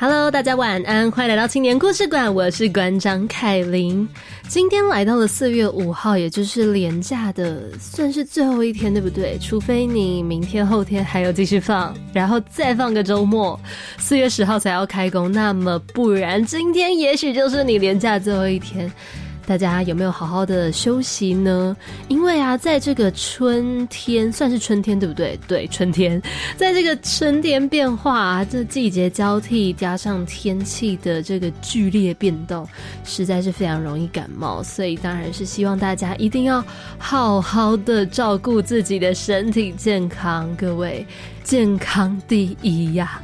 [0.00, 4.08] Hello，大家晚安，欢迎来到青年故事馆，我是馆长凯琳。
[4.48, 9.38] 今天来到了四月五号，也就是连假的算是最后一天，对不对？
[9.38, 13.60] 除非你明天、后天还有继续放，然后再放个周末，
[13.98, 18.90] 四月十号才要开工，那么不然今天也许就是你连假最后一天。
[19.46, 21.76] 大家有没有好好的休息呢？
[22.08, 25.38] 因为啊，在这个春天，算是春天对不对？
[25.48, 26.20] 对，春天，
[26.56, 32.68] 在这个春天变化，这季节交替，加上天气的这个剧烈变动，
[33.04, 34.62] 实在是非常容易感冒。
[34.62, 36.64] 所以当然是希望大家一定要
[36.98, 41.06] 好好的照顾自己的身体健康，各位，
[41.42, 43.20] 健康第一呀！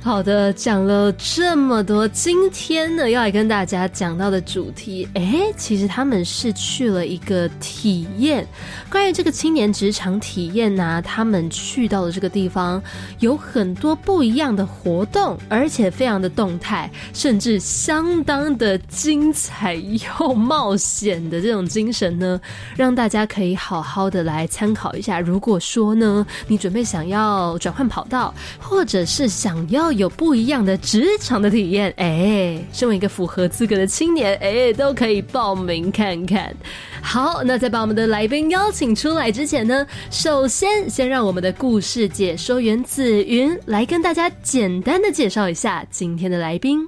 [0.00, 8.46] 好的，讲了这么多，今天呢要来跟大家讲到的主题，哎，其实他们是去了一个体验，
[8.88, 12.82] 关于这个青年职场体验呢，他们去到的这个地方
[13.18, 22.40] 有很多不一样的活动，而且非常的动态，甚至相当的精彩又冒险的这种精神呢，
[22.76, 25.20] 让大家可以好好的来参考一下。
[25.20, 36.54] 如果说呢，你准备想要转换跑道，或者是想要有不一样的职场的体验，哎，身为一个符合资格的青年，哎，都可以报名看看。
[37.00, 46.86] 好，那在把我们的来宾邀请出来之前呢，首先先让我们的故事解说员紫云来跟大家简单的介绍一下今天的来宾。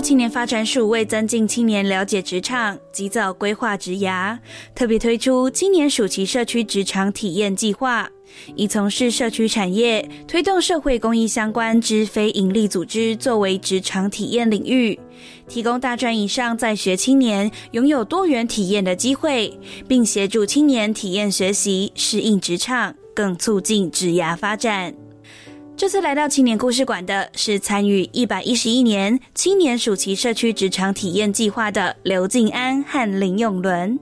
[0.00, 4.38] 青年发展署为增进青年了解职场、及早规划职涯，
[4.74, 8.08] 特别推出青年暑期社区职场体验计划，
[8.54, 14.98] 以从事社区产业、推动社会公益相关之非营利组织作为职场体验领域，
[15.48, 25.07] 提供大专以上在学青年拥有多元体验的机会，并协助青年体验学习、适应职场，更促进职涯发展。
[25.78, 33.96] 这次来到青年故事馆的是参与一百一十一年青年暑期社区职场体验计划的刘静安和林永伦。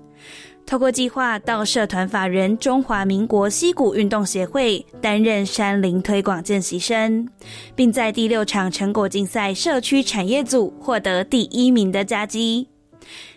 [0.65, 7.28] 透过计划到社团法人中华民国溪谷运动协会担任山林推广见习生，
[7.75, 12.66] 并在第六场成果竞赛社区产业组获得第一名的佳绩。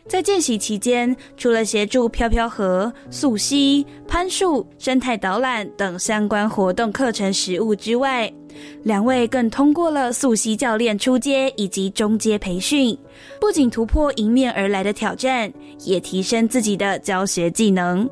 [0.08, 8.32] 在见习期间，除了协助飘飘河、溯溪、攀树、生态导览等相关活动课程实务之外，
[8.84, 12.98] 两位更通过了溯溪教练初阶以及中阶培训，
[13.40, 15.52] 不仅突破迎面而来的挑战，
[15.86, 18.10] 也提升自己的教学技能。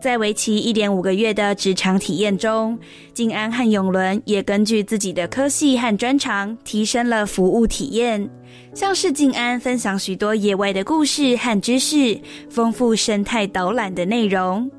[0.00, 2.78] 在为期一点五个月的职场体验中，
[3.12, 8.28] 静安和永伦也根据自己的科系和专长，提升了服务体验。
[8.74, 14.70] 像是静安分享许多野外的故事和知识，丰富生态导览的内容；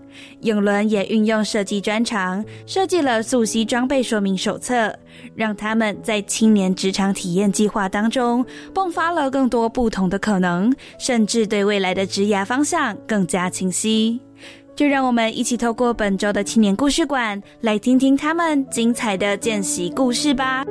[0.42, 4.94] 永伦也运用设计专长，设计了溯溪装备说明手册，
[5.36, 14.20] 让他们在青年职场体验计划当中迸发了更多不同的可能，甚至对未来的职涯方向更加清晰。
[14.80, 20.64] 就让我们一起透过本周的青年故事馆，来听听他们精彩的见习故事吧。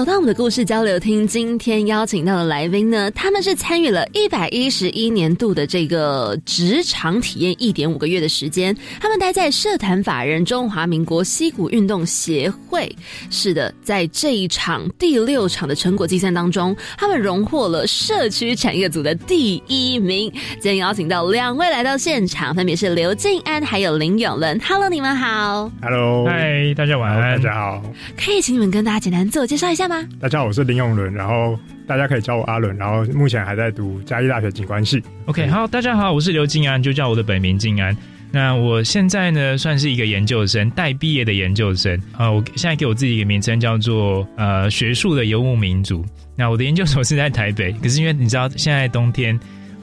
[0.00, 12.90] 走到我们的故事交流厅，今天邀请到的来宾呢，他们是参与了一百一十一年度的这个职场体验一点五个月的时间，他们待在社团法人中华民国溪谷运动协会。
[13.28, 20.32] 是的，在这一场第六场的成果计算当中，他们荣获了社区产业组的第一名。
[20.52, 24.58] 今天邀请到两位来到现场，分别是刘静安还有林永伦。
[24.60, 25.70] Hello，你们好。
[25.82, 27.36] Hello，嗨，大家晚安。
[27.36, 27.82] 大家好，
[28.16, 30.06] 可以请你们跟大家简单自我介绍一下吗？
[30.20, 35.02] 大家好，我是林永伦，然后大家可以叫我阿伦，然后目前还在读嘉义大学景观系。
[35.26, 37.94] OK，好，大家好，我是刘静安，就叫我的本名静安。
[38.30, 46.04] 那我现在呢，算是一个研究生，待毕业的研究生啊、我现在给我自己一个名称叫做呃学术的游牧民族。
[46.36, 49.38] 那我的研究所是在台北，可是因为你知道现在冬天。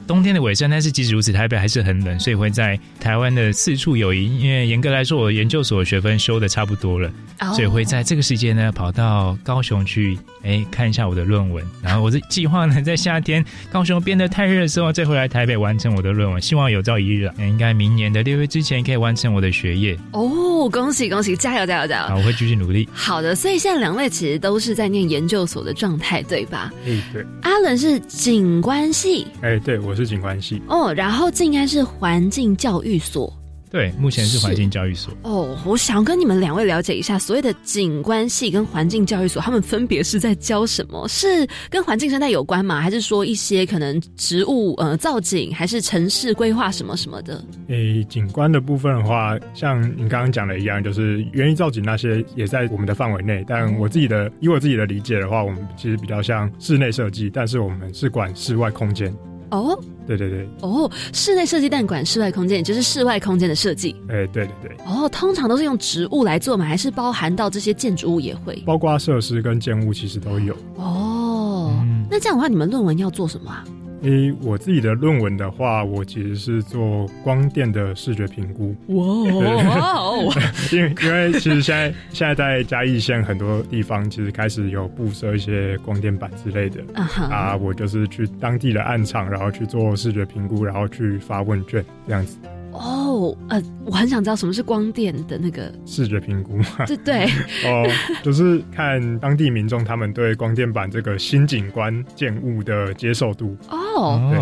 [0.08, 4.40] 冬天的尾声，但是即使如此，台北还是很冷，所以会在台湾的四处游移。
[4.40, 11.64] 因为严格来说，我研究所学分修的差不多了，哦所以会在这个时间呢跑到高雄去，哎看一下我的论文。
[11.82, 16.40] 然后我的计划呢，在夏天高雄变得太热的时候，再回来台北完成我的论文。
[16.40, 19.98] 希望有朝一日啊，应该明年的六月之前可以完成我的学业。
[20.12, 22.08] 哦，恭喜恭喜，加油加油加油！
[22.08, 22.88] 好，我会继续努力。
[22.92, 26.72] 好的，所以现在两位其实都是在念研究所的状态，对吧？
[26.86, 30.62] 哎、对，阿伦是景观系哎、对，我是景观系。
[30.68, 33.32] 哦，然后静安是环境教育所
[33.70, 35.12] 对，目前是环境教育所。
[35.22, 35.56] 哦。
[35.64, 41.06] 我想跟你们两位了解一下，所谓的景观系跟环境教育所，他们分别是在教什么？
[41.08, 42.80] 是跟环境生态有关吗？
[42.80, 47.44] 还是说一些可能植物呃造景，还是城市规划什么什么的？
[47.68, 53.44] 诶、景观的部分的话，像你刚刚讲的一样，就是园艺造景那些也在我们的范围内。
[53.46, 59.14] 但我自己的以我自己的理解的话，我们其实比较像室内设计，但是我们是管室外空间。
[59.50, 63.94] 哦对对对，哦，室内设计但管室外空间，也就是室外空间的设计。
[64.08, 66.64] 哎、对对对，哦，通常都是用植物来做吗？
[66.64, 68.62] 还是包含到这些建筑物也会？
[68.64, 70.54] 包括设施跟建物其实都有。
[70.76, 73.64] 哦，嗯那这样的话，你们论文要做什么啊？
[74.02, 78.74] 诶、我自己的论文的话，我其实是做光电的视觉评估。
[78.88, 80.32] 哇哦！
[80.72, 92.38] 因为因为其实现在现在在嘉义县很多地方其实开始有布设一些光电板之类的啊哈，啊，我就是去当地的暗场，然后去做视觉评估，然后去发问卷这样子。
[92.70, 97.24] 哦，呃，我很想知道什么是光电的那个，视觉评估嘛，对 对，
[97.66, 97.84] 哦，
[98.22, 103.56] 就是看当地民众他们对光电板这个新景观建物的接受度。
[103.68, 103.76] 哦，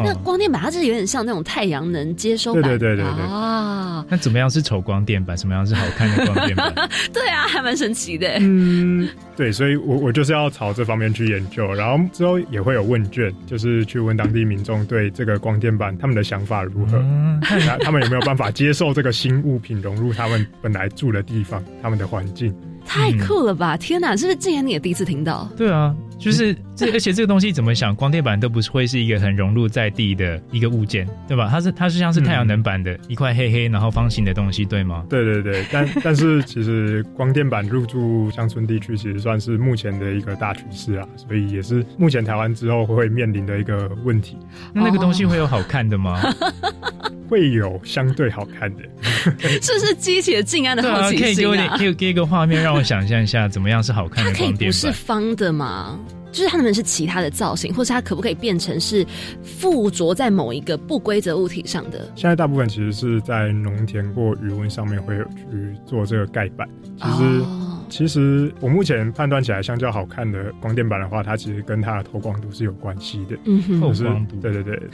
[0.04, 5.36] 那光电板它是有点像那种太阳能接收板，对对对对对啊，那怎么样是丑光电板？
[5.36, 6.72] 什么样是好看的光电板？
[7.12, 8.36] 对啊，还蛮神奇的。
[8.40, 22.54] 嗯，对，所以我我就是要朝这方面去研究，然后之后也会有问卷，就是去问当地民众对这个光电板他们的想法如何，嗯，那 他们有没有办法接受这个新物品融入他们本来住的地方、他们的环境？
[22.86, 23.76] 太酷了吧！
[23.76, 25.48] 天哪，是不是竟然你也第一次听到？
[25.56, 31.48] 对啊，就是这， 而且这个东西怎么想，光电板都不是会是一个很融入在地的一个物件，对吧？
[31.50, 35.04] 它是它是像是太阳能板的一块黑黑然后方形的东西，对吗？
[35.10, 44.36] 对对对，但 但是其实光电板入驻乡村地区，其实算是目前的一个大趋势啊，所以也是目前台湾之后会面临的一个问题，
[44.72, 46.20] 那那个东西会有好看的吗？
[47.28, 48.82] 会有相对好看的。
[49.60, 51.76] 是不是激起了静安的好奇可以给我点，心啊？
[51.76, 54.92] 可以给一个画面让我想象一下，怎么样是好看它可以不是？
[54.92, 55.98] 方的吗？
[56.30, 59.06] 就是它能不能是其他的造型，或是它可不可以变成是
[59.42, 62.06] 附着在某一个不规则物体上的？
[62.14, 66.68] 现在大部分其实是在农田或余温上面会有去做这个盖板。
[66.98, 73.36] 其实、哦其实我目前判断起来，相较好看的光电板的话，它其实跟它的透光度是有关系的。
[73.44, 74.88] 嗯哼，透光度对对对对。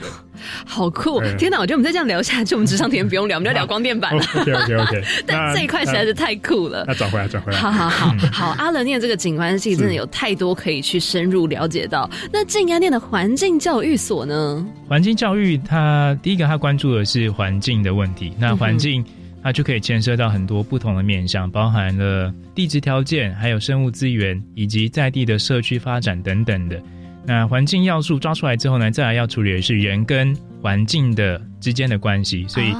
[0.65, 1.19] 好酷！
[1.19, 4.23] 对天哪，我觉得我们再这样聊下去，我们职场体验不用聊，我们就聊 光电板了。
[4.35, 6.85] OK OK OK，但这一块实在是太酷了。
[6.87, 7.57] 那转回来转回来。
[7.57, 12.09] 好好好好， 阿伦念这个景观系真的有太多可以去深入了解到。
[12.31, 14.65] 那静安念的环境教育所呢？
[14.87, 19.03] 环境教育它第一个它关注的是环境的问题，那环境
[19.43, 26.81] 它就可以牵涉到很多不同的面向，包含了地质条件、还有生物资源以及在地的社区发展等等的。
[27.25, 32.73] 那环境要素抓出来之后呢，再来要处理的是人跟环境的之间的关系，所以。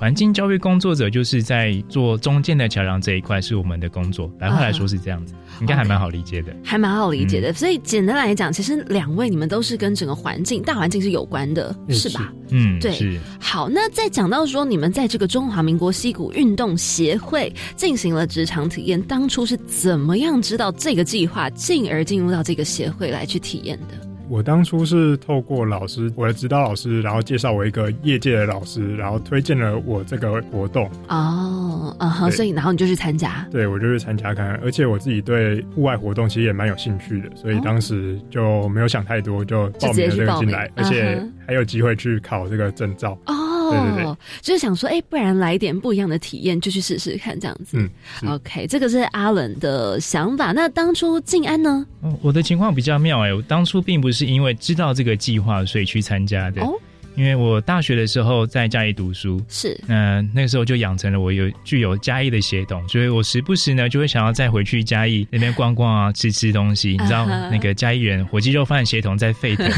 [0.00, 6.56] 环境教育工作者就是在做中间的桥梁这一块是我们的工作，白话来说是这样子，应该还蛮好理解的。
[6.64, 7.52] 还蛮好理解嗯的。
[7.52, 12.32] 所以简单来讲，其实两位你们都是跟整个环境、大环境是有关的，嗯是吧？
[12.48, 13.20] 嗯，对是。
[13.38, 24.09] 好，那再讲到说，你们在这个中华民国溪谷运动协会进行了职场体验，当初是怎么样知道这个计划，进而进入到这个协会来去体验的？
[24.30, 30.88] 我当初是透过老师，我的指导老师，然后介绍我一个业界的老师，然后推荐了我这个活动。
[31.08, 33.44] 哦，啊哈，所以然后你就去参加。
[33.50, 43.18] 对，我就去参加看看，而且我自己对户外活动其实也蛮有兴趣的，所以当时就没有想太多，就报名了这个进来，而且嗯还有机会去考这个证照。
[43.26, 43.34] 哦，
[43.72, 47.78] 对对对就是想说，哎、不然来一点不一样的体验，就去试试看这样子。
[47.78, 47.88] 嗯
[48.28, 50.52] OK，这个是阿伦的想法。
[50.52, 51.86] 那当初静安呢？
[52.02, 56.72] 哦，我的情况比较妙哎，我当初并不是因为知道这个计划所以去参加的，哦
[57.16, 66.90] 因为我大学的时候在嘉义读书，是那那个时候就养成了我有具有嘉义的血统，所以我时不时呢就会想要再回去嘉义那边逛逛啊，吃吃东西。
[66.90, 69.68] 你知道那个嘉义人火鸡肉饭血统在沸腾，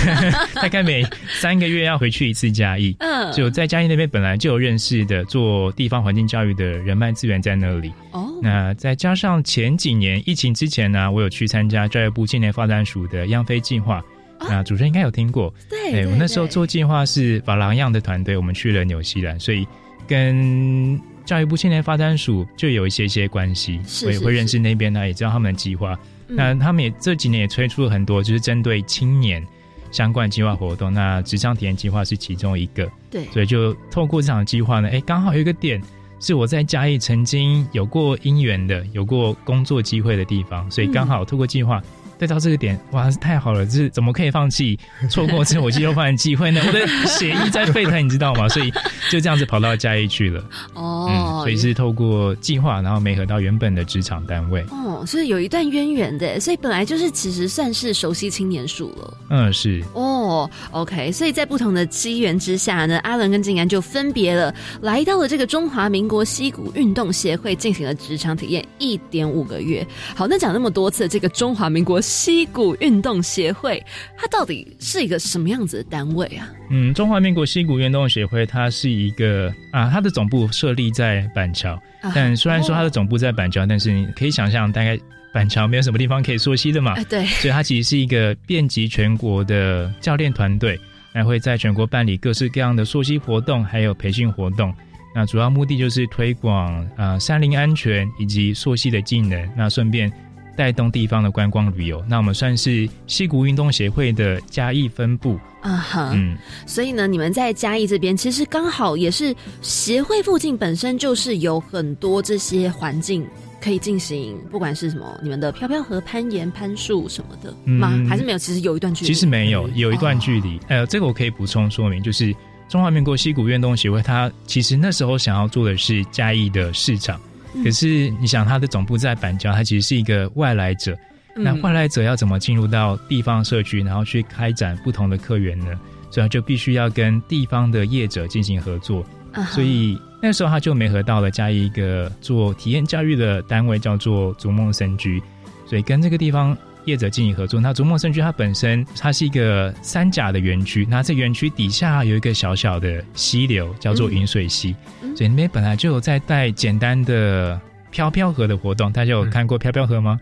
[0.54, 1.04] 大概每
[1.38, 2.96] 三个月要回去一次嘉义。
[3.00, 7.92] 嗯就在嘉义那边本来就有认识的做地方环境教育的人脉资源在那里。
[8.12, 14.02] 哦，那再加上前几年疫情之前呢，我有去参加教育部青年发展署的央飞计划。
[14.40, 19.66] 那主持人应该有听过，对我那时候做计划是法郎样的团队，我们去了纽西兰，所以
[20.06, 25.98] 跟教育部青年发展署就有一些些关系，我也会认识那边呢，也知道他们的计划。
[26.28, 29.46] 嗯那他们也这几年也推出了很多，就是针对青年
[29.92, 30.92] 相关计划活动。
[30.92, 35.80] 那职场体验计划是其中一个，对所以就透过这场计划呢，哎，刚好有一个点
[36.18, 41.80] 是我在嘉义曾经有过姻缘的，有过工作机会的地方，所以刚好透过计划。
[42.18, 43.64] 对到这个点，哇，太好了！
[43.66, 44.78] 这是怎么可以放弃
[45.10, 46.62] 错过吃火鸡肉饭的机会呢？
[46.66, 48.48] 我的血液在沸腾，你知道吗？
[48.48, 48.70] 所以
[49.10, 50.42] 就这样子跑到嘉义去了。
[50.74, 54.64] 哦，嗯，所以是透过计划，然后没合到原本的职场单位。
[54.70, 59.18] 哦，所以有一段渊源的，所以本来就是其实算是熟悉青年署了。
[59.28, 59.84] 嗯，是。
[59.92, 69.86] 哦，OK，所以在不同的机缘之下呢，阿伦跟静安就分别了来到了这个中华民国溪谷运动协会，进行了职场体验一点五个月。
[70.14, 73.84] 好，那讲那么多次，这个中华民国溪谷运动协会，
[74.16, 76.48] 它到底是一个什么样子的单位啊？
[76.70, 84.96] 嗯，中华民国溪谷运动协会，它是一个啊，它的总部设立在板桥，啊但虽然说它的总部在板桥，但是你可以想象，大概
[85.32, 90.78] 板桥没有什么地方可以溯溪的嘛，哎，对，所以它其实是一个遍及全国的教练团队，
[91.12, 94.72] 还会在全国办理各式各样的溯溪活动，还有培训活动。
[95.14, 100.12] 那主要目的就是推广啊、呃山林安全以及溯溪的技能，那顺便
[100.56, 102.04] 带动地方的观光旅游。
[102.08, 106.36] 那我们算是溪谷运动协会的嘉义分部，啊哈，嗯。
[106.66, 113.24] 所以呢，你们在嘉义这边，其实刚好也是协会附近本身就是有很多这些环境
[113.60, 117.90] 可以进行，不管是什么你们的飘飘河、攀岩、攀树什么的吗？
[117.92, 118.38] 嗯还是没有？
[118.38, 119.06] 其实有一段距离。
[119.06, 120.58] 其实没有，有一段距离。
[120.68, 122.34] 呃，这个我可以补充说明，就是
[122.68, 130.92] 中华民国溪谷运动协会，它其实那时候想要做的是嘉义的市场，嗯可是你想，它的总部在板桥，它其实是一个外来者。
[130.92, 135.66] 嗯那外来者要怎么进入到地方社区，然后去开展不同的客源呢？
[136.10, 139.04] 所以他就必须要跟地方的业者进行合作。
[139.50, 145.22] 所以那时候他就没合到了加一个做体验教育的单位，叫做逐梦神居，
[145.66, 147.60] 所以跟这个地方业者进行合作。
[147.60, 157.60] 那竹梦森居它本身它是一个三甲的园区，那这园区底下有一个小小的溪流，叫做云水溪，嗯所以那边本来就有在带简单的。
[157.88, 160.20] 飘飘河的活动，大家有看过飘飘河吗？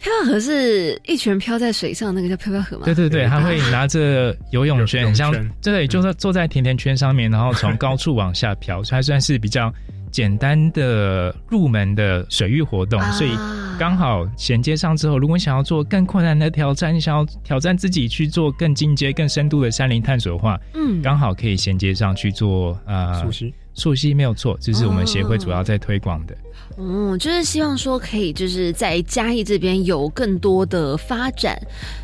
[0.00, 2.84] 飘飘河是一拳飘在水上，那个叫飘飘河吗？
[2.86, 9.70] 对对对，对他会拿着游泳圈，像对，就是坐在甜甜圈上面，然后从高处往下飘，所以还算是比较
[10.10, 13.30] 简单的入门的水域活动，啊所以
[13.78, 23.54] 刚好衔接上之后，如果你想要做更困难的挑战，你想要挑战自己去做更进阶、更深度的山林探索的话，嗯，刚好可以衔接上去做啊溯溪。
[23.72, 26.36] 溯溪没有错，这是我们协会主要在推广的。
[26.78, 31.60] 嗯，就是希望说可以就是在嘉义这边有更多的发展，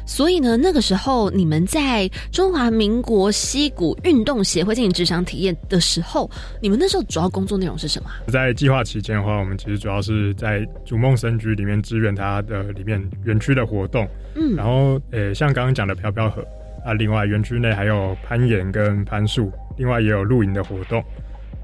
[0.07, 6.31] 所以呢，那个时候你们在中华民国溪谷运动协会进行职场体验的时候，
[6.61, 8.21] 你们那时候主要工作内容是什么啊？
[8.31, 16.45] 在计划期间的话，我们其实主要是在逐梦深居里面支援它的里面园区的活动，嗯然后呃，像刚刚讲的飘飘河
[16.85, 21.03] 啊，另外园区内还有攀岩跟攀树，另外也有露营的活动。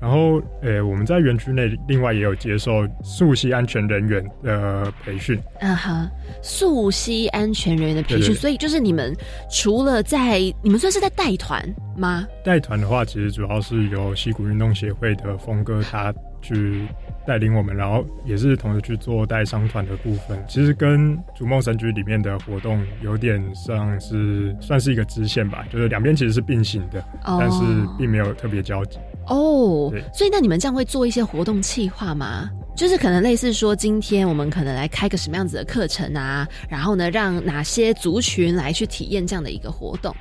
[0.03, 6.11] 然后，呃，我们在园区内另外也有接受溯溪安全人员的培训，啊哈，
[6.43, 9.17] 溯溪安全人员的培训，所以就是你们
[9.49, 11.65] 除了在你们算是在带团
[11.97, 12.27] 吗？
[12.45, 16.85] 带团的话，其实主要是由溪谷运动协会的峰哥他去
[17.25, 20.37] 带领我们，然后也是同时去做带商团的部分。
[20.49, 27.63] 其实跟逐梦神居里面的活动有点像是算是一个支线吧，就是两边其实是并行的，哦但是
[27.97, 28.99] 并没有特别交集。
[29.27, 32.51] 哦，所以那你们这样会做一些活动企划吗？
[32.75, 40.15] 就是可能类似说，今天我们可能来开个什么样子的课程啊，然后呢，让哪些族群来去体验这样的一个活动，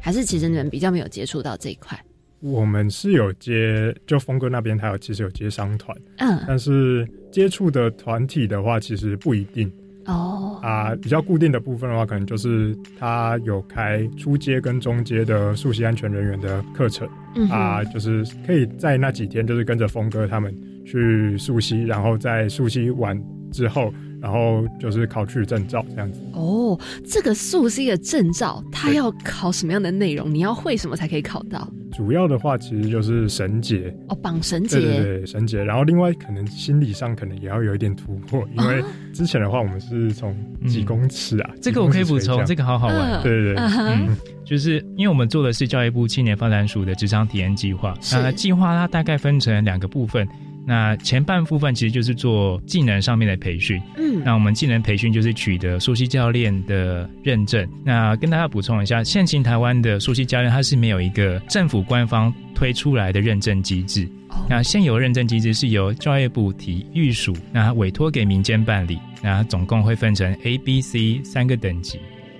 [0.00, 1.98] 还是其实你们比较没有接触到这一块？
[2.40, 9.70] 我们是有接，就峰哥那边他有其实有接商团，嗯，但是接触的团体的话，其实不一定。
[10.06, 10.58] 哦。
[10.62, 17.08] 啊，比较固定的部分的话，可能就是他有开初阶跟中阶的溯溪安全人员的课程、
[17.50, 20.54] 啊，就是可以在那几天就是跟着峰哥他们
[20.84, 23.20] 去溯溪，然后在溯溪完
[23.52, 26.20] 之后，然后就是考取证照这样子。
[26.32, 30.32] 哦，这个溯溪的证照，它要考什么样的内容？
[30.32, 31.68] 你要会什么才可以考到？
[31.92, 35.62] 主要的话其实就是绳结，哦，绑绳对对结，对，绳结。
[35.62, 40.34] 然后另外可能心理上可能也要有一点突破，因为之前的话我们是从
[40.68, 43.20] 几公尺啊，这个我可以补充，这个好好玩。
[43.22, 50.26] 对对对，嗯，就是因为我们做的是教育部青年发展署的职场体验计划，那计划它大概分成两个部分。
[50.70, 57.68] 那前半部分其实就是做技能上面的培训，嗯，那我们技能培训就是取得溯溪教练的认证。
[57.84, 64.08] 那跟大家补充一下，现行台湾的溯溪教练他是没有一个政府官方推出来的认证机制。
[64.48, 71.98] 那现有认证机制是由教育部体育署那委托给民间办理，那总共会分成 A、B、C 三个等级。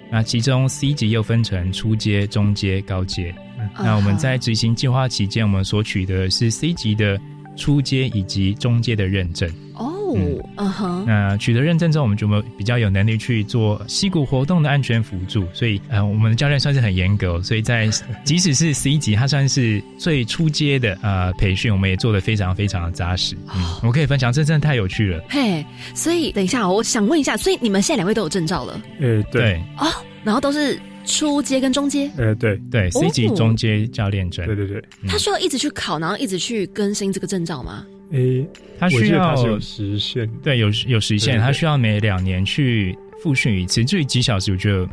[0.09, 3.35] 那其中 C 级又分成初阶、中阶、高阶。
[3.77, 7.21] 那我们在执行计划期间，我们所取得的是 C 级的
[7.61, 9.49] 初阶以及中阶的认证。
[9.75, 10.15] 哦，
[10.57, 17.89] 嗯哼，那取得认证之后，我们就没比较有能力去做溪谷活动的安全辅助，所以呃，我们的教练算是很严格，所以在
[18.25, 23.37] 即使是 C 级，它算是最初阶的呃培训，我们也做的非常非常的扎实。
[23.55, 25.23] 嗯，我可以分享，这真的太有趣了。
[25.31, 25.65] 嘿，
[25.95, 29.87] 所以等一下，我想问一下，所以你们现在两位都有证照了呃，对，哦，
[30.25, 30.79] 然后都是
[31.11, 34.47] 初阶跟中阶，呃，对对，C 级哦中阶教练证。
[34.47, 37.85] 对对对，他需要一直去考，然后一直去更新这个证照吗？
[38.13, 38.47] 诶，
[38.79, 43.85] 他需要是有时限，对，有有时限，对对对它需要每两年去复训一次。
[43.85, 44.85] 至于几小时，我就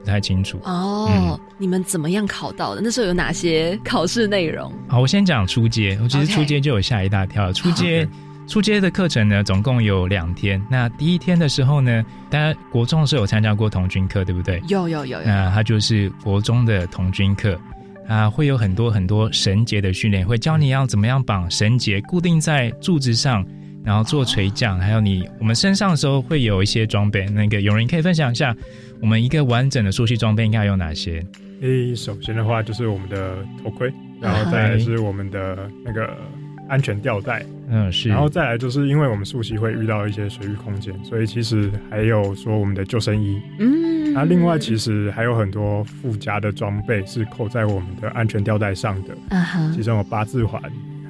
[0.00, 0.58] 不太清楚。
[0.64, 2.80] 哦，你们怎么样考到的？
[2.82, 4.72] 那时候有哪些考试内容？
[4.88, 5.98] 好，我先讲初阶。
[6.02, 7.52] 我其实初阶就有吓一大跳。
[7.52, 8.08] 初阶
[8.46, 10.62] 初阶的课程呢，总共有两天。
[10.70, 14.62] 那第一天的时候呢，大家国中的时候有参加过童军课，对不对？
[14.68, 17.58] 有有有有，那它就是国中的童军课。
[18.06, 23.42] 啊，会有很多很多绳结的训练，会教你要怎么样绑绳结，固定在柱子上，
[23.82, 27.24] 然后做垂降，还有你我们身上的时候会有一些装备。
[27.30, 28.54] 那个有人可以分享一下，
[29.00, 31.24] 我们一个完整的熟悉装备应该有哪些？
[31.62, 36.14] 诶，首先的话就是我们的头盔，然后再来是我们的那个
[36.68, 38.08] 安全吊带，嗯，是。
[38.08, 43.40] 然后再来就是因为我们溯溪会遇到一些水域空间，所以其实还有说我们的救生衣。
[43.58, 50.62] 嗯，那另外其实还有很多附加的装备是扣在我们的安全吊带上的，啊哈其中有八字环，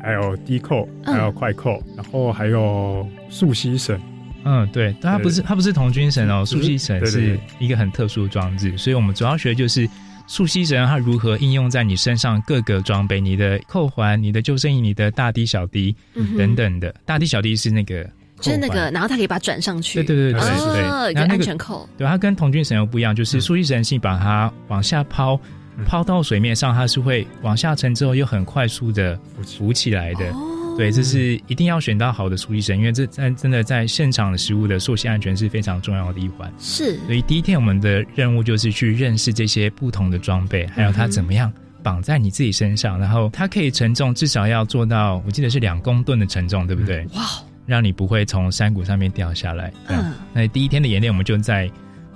[0.03, 3.99] 还有低扣，嗯还有快扣，然后还有溯溪绳。
[4.47, 9.89] 嗯，对，但它不是它不是童军绳哦，是溯溪绳是一个很特殊的装置，所以我们主要学的就是
[10.27, 16.95] 溯溪绳它如何应用在你身上各个装备，你的扣环、你的救生衣、你的大滴小滴嗯等等的。
[17.05, 18.03] 大滴小滴是那个
[18.41, 25.39] 就是那个，然后它可以把它转上去，对对对对哦对，有个安然后那个全扣，对，它跟童军绳又不一样，就是溯溪绳是把它往下抛，
[25.87, 30.33] 抛到水面上，它是会往下沉之后又很快速的浮起来的。
[30.75, 36.53] 哦对，这是一定要选到好的溯溪绳，因为这在真的在现场的食物的溯溪安全是非常重要的一环。
[36.59, 47.07] 是所以第一天我们的任务就是去认识这些不同的装备，还有它怎么样绑在你自己身上，然后它可以承重至少要做到，我记得是两公吨的承重，对不对？
[47.15, 47.23] 哇，
[47.67, 49.73] 让你不会从山谷上面掉下来。
[49.89, 51.71] 嗯那第一天的演练，我们就在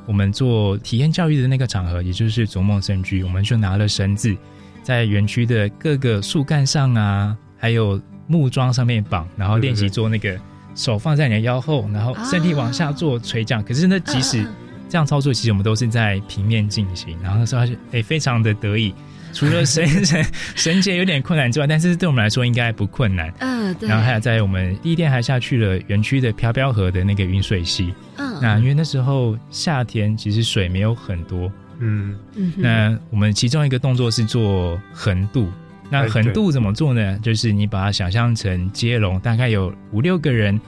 [0.04, 4.36] 我们做体验教育的那个场合，也就是逐梦圣居，我们就拿了绳子，
[4.82, 10.38] 在园区的各个树干上啊，还有木桩上面绑，然后练习做那个
[10.76, 13.60] 手放在你的腰后，然后身体往下做垂降。
[13.64, 14.46] 可是那即使
[14.88, 17.18] 这样操作，其实我们都是在平面进行。
[17.20, 18.94] 然后那时候他就诶非常的得意，
[19.32, 23.32] 除了绳绳绳结有点困难之外，但是对我们来说应该不困难。
[23.40, 27.92] 嗯，对，然后还有在我们第一天还下去了园区的飘飘河的那个云水溪。
[28.18, 35.50] 嗯那因为那时候夏天其实水没有很多，嗯，嗯那我们其中一个动作是做横渡。
[35.90, 37.18] 那哎横渡怎么做呢？
[37.22, 40.60] 就是你把它想象成接龙，大概有五六个人，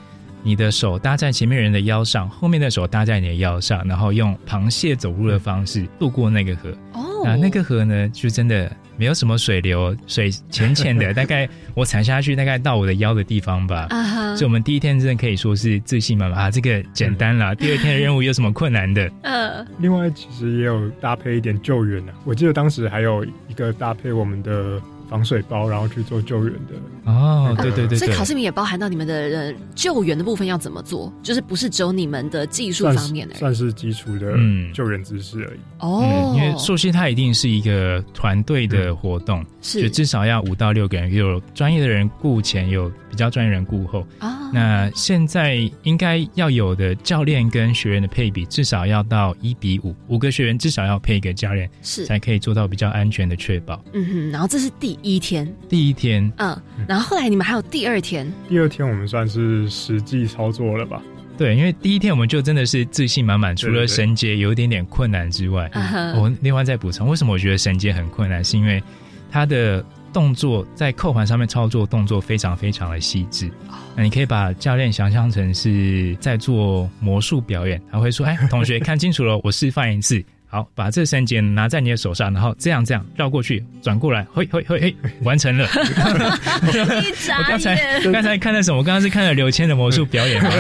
[0.43, 6.71] 你的手搭在前面人的腰上，后面的手搭在你的腰上，然后用螃蟹走路的方式渡过那个河。
[6.93, 13.89] 哦那那个河呢，就真的没有什么水流，水浅浅的，大概 我踩下去大概到我的腰的地方吧。
[13.91, 17.55] 啊哈所以我们第一天真的可以说是自信满满啊，这个简单啦。
[17.55, 19.11] 第二天的任务有什么困难的？
[19.21, 22.13] 呃 另外其实也有搭配一点救援啊。
[22.25, 24.81] 我记得当时还有一个搭配我们的
[25.11, 27.11] 防水包，然后去做救援的。
[27.11, 27.99] 哦，对对对对。
[27.99, 34.73] 所以考试名也包含到你们的呃救援的部分要怎么做，就是不是只有你们的技术方面的是算是基础的嗯。
[34.73, 35.59] 救援知识而已。
[35.81, 36.05] 哦。
[36.05, 39.83] 嗯，，因为溯溪它一定是一个团队的活动，是。
[39.83, 44.07] 就至少要五到六个人，有专业的人顾前，有比较专业人顾后。
[44.21, 52.07] 啊，那现在应该要有的教练跟学员的配比，至少要到一比五，五个学员至少要配一个教练，是。
[52.07, 53.83] 才可以做到比较安全的确保。
[53.93, 61.03] 嗯哼，然后这是第一天，第一天，嗯，然后后来你们还有第二天，第二天我们算是实际操作了吧？
[61.39, 66.21] 对，因为第一天我们就真的是自信满满，除了绳结有一点点困难之外，嗯哼。
[66.21, 68.83] 我另外再补充，为什么我觉得绳结很困难，是因为
[69.31, 69.83] 它的
[70.13, 73.51] 动作在扣环上面操作动作非常非常的细致。
[73.97, 85.65] 那你可以把教练想象成是在做魔术表演，他会说：“哎，同学看清楚了，我示范一次。”好，把这三节拿在你的手上，然后这样这样绕过去，转过来，嘿嘿嘿嘿， 完成了。
[85.65, 88.79] 一 眨我刚才刚才看了什么？
[88.79, 90.51] 我刚刚是看了刘谦的魔术表演吗？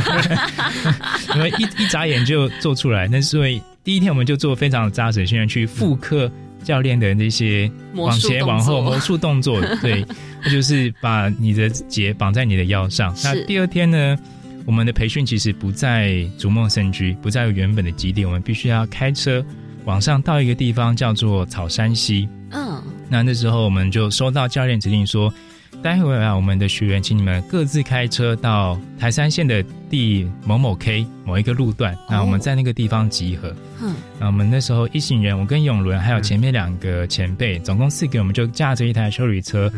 [1.34, 6.30] 因为一一眨眼就做出来，那是因为第一天我们就做非常扎实的训练，去复刻
[6.62, 9.60] 教练的那些往前往后魔术动作。
[9.82, 10.06] 对，
[10.44, 13.12] 那就是把你的结绑在你的腰上。
[13.24, 14.16] 那第二天呢？
[14.66, 19.44] 我们的培训其实不在逐梦圣居，不在原本的基地，我们必须要开车
[19.84, 22.28] 往上到一个地方叫做草山溪。
[22.50, 25.32] 嗯，那那时候我们就收到教练指令说，
[25.82, 33.54] 待会儿啊，我们的学员请你们各自开车到台山县的第某某 K 某一个路段，那我们在那个地方集合。
[33.82, 39.72] 嗯，那我们那时候一行人，我跟永伦还有前面两个前辈，总共四个，我们就驾着一台修理车。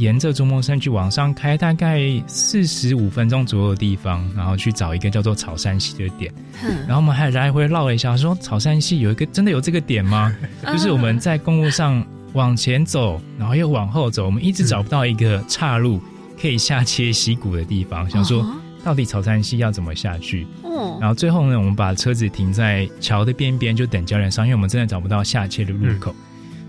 [0.00, 6.32] 沿着竹梦山去往上开，大概四十五分钟左右的地方，然后去找一个叫做草山溪的点。
[6.62, 10.34] 哼然后我们还来回绕了一下，说草山溪有一个真的有这个点吗？
[10.72, 16.00] 就是我们在公路上往前走，然后又往后走，我们一直找不到一个岔路
[16.40, 18.42] 可以下切溪谷的地方，想说
[18.82, 20.46] 到底草山溪要怎么下去？
[20.62, 26.14] 哦，然后最后呢，我们把车子停在桥的边边，就等教练上，因为我们真的找不到下切的入口。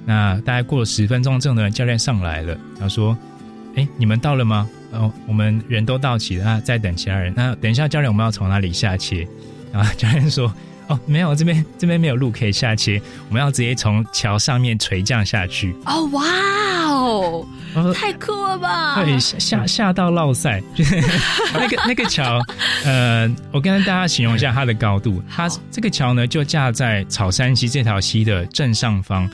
[0.05, 3.17] 那大概过了十分钟之后呢，教练上来了，他说
[3.75, 4.69] ：“哎，你们到了吗？
[4.91, 7.33] 哦，我们人都到齐了，那再等其他人。
[7.35, 9.27] 那等一下，教练，我们要从哪里下切？”
[9.71, 10.53] 然后教练说
[10.91, 15.73] ：“哦，没有，这边这边没有路可以下切，我们要直接从桥上面垂降下去。
[15.85, 16.23] 哦，哇
[16.91, 17.45] 哦，
[17.93, 19.01] 太酷了吧！
[19.01, 21.01] 对，下下下到落塞，就 是
[21.53, 22.41] 那个那个桥，
[22.83, 25.23] 呃，我跟大家形容一下它的高度。
[25.29, 29.29] 它这个桥呢，就架在草山溪这条溪的正上方。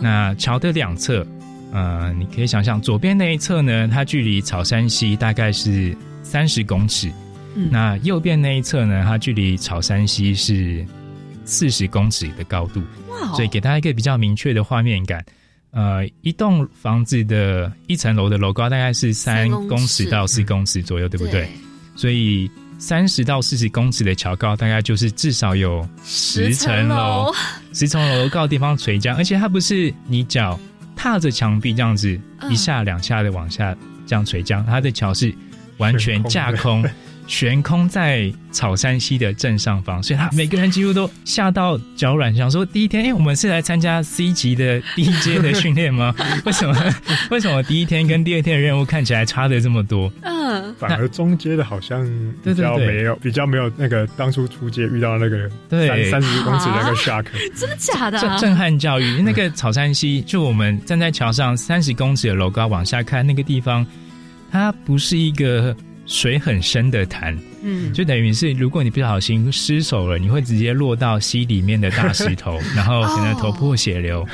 [0.00, 1.26] 那桥的两侧，
[1.72, 7.12] 呃，你可以想象，左边那一侧呢，它距离草山溪大概是三十公尺。
[7.54, 10.82] 嗯那右边那一侧呢，它距离草山溪是
[11.44, 12.82] 四十公尺的高度。
[13.34, 15.24] 所以给大家一个比较明确的画面感。
[15.70, 21.48] 呃，一栋房子的一层楼的楼高大概是三三公公尺尺到四公尺左右，对不对？
[21.96, 27.32] 所以三十到四十公尺的桥高，大概就是至少有十层楼，
[27.72, 30.60] 十层楼高的地方垂降，而且它不是你脚
[30.94, 33.74] 踏着墙壁这样子嗯一下两下的往下
[34.06, 35.34] 这样垂降，它的桥是
[35.78, 36.84] 完全架空。
[37.32, 46.14] 悬空在草山溪的正上方，所以他每个人几乎都吓到脚软，想说第一天，哎、我们是来参加 C 级的第一阶的训练吗？
[46.44, 46.94] 为什么？
[47.30, 50.12] 为什么第一天跟第二天的任务看起来差的这么多？
[50.20, 57.24] 嗯，反而中阶的好像比对对对较没有，比较没有那个当初出街遇到那个对三三十公尺那个 shark，
[57.56, 58.36] 真的假的啊？
[58.36, 63.86] 震震撼教育，那个草山溪，就我们站在桥上三十公尺的楼高往下看，那个地方，
[64.50, 65.74] 它不是一个
[66.12, 74.26] 水很深的潭，嗯，就等于是如果你不小心失手了，你会直接落到溪里面的大石头， 然后可能头破血流，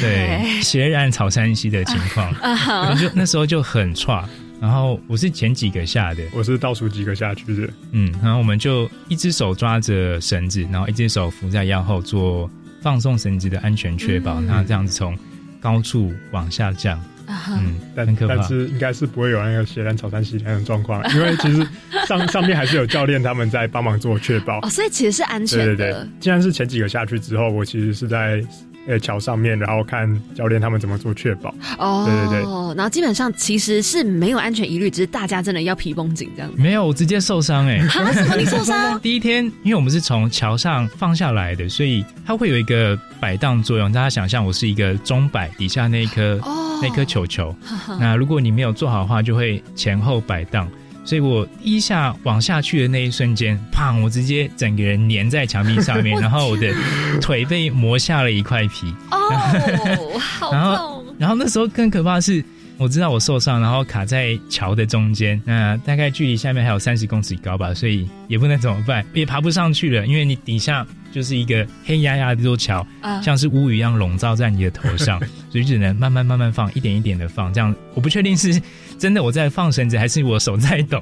[0.00, 2.94] 对，血染草山溪的情况， 啊哈。
[2.94, 4.26] 就那时候就很差。
[4.58, 14.46] 然后我是前几个下的，我是倒数几个下去的，嗯，然后我们就一只手抓着绳子，然后一只手扶在腰后做放松绳子的安全确保，嗯。
[14.46, 15.16] 然后这样子从
[15.60, 21.66] 高处往下降，嗯，但但是应该是不会有那个血染草山溪那种状况， 因为其实
[22.06, 24.70] 上 上面还是有教练他们在帮忙做确保哦，。
[24.70, 25.66] 所以其实是安全的。
[25.66, 28.42] 对对对，既然是前几个下去之后，我其实是在
[28.88, 31.54] 呃桥上面，然后看教练他们怎么做确保。
[31.78, 36.60] 哦，对对对然后基本上其实是没有安全疑虑，只是大家真的要皮绷紧这样子。
[36.60, 38.98] 没有，我直接受伤哎、啊，什么你受伤？
[39.00, 43.92] 第一天，因为我们是从桥上放下来的，所以它会有一个摆荡作用。
[43.92, 47.52] 大家想象，我是一个钟摆底下那一颗、哦那颗球球，
[47.98, 50.68] 那如果你没有做好的话，就会前后摆荡。
[51.08, 53.98] 所以我一下往下去的那一瞬间，砰！
[54.02, 56.70] 我直接整个人粘在墙壁上面，然后我的
[57.18, 58.92] 腿被磨下了一块皮。
[59.10, 61.14] 哦， 好然后痛！
[61.18, 62.44] 然后那时候更可怕的是，
[62.76, 72.86] 我知道我受伤，然后卡在桥的中间，那大概距离下面还有三十公尺高吧，所以也不能怎么办，也爬不上去了，因为你底下就是一个黑压压的一座桥，
[73.22, 75.18] 像是乌云一样笼罩在你的头上，
[75.50, 78.60] 所以只能慢慢慢慢放，一点一点的放，这样我不确定是
[78.98, 81.00] 真的我在放绳子，还是我手在抖。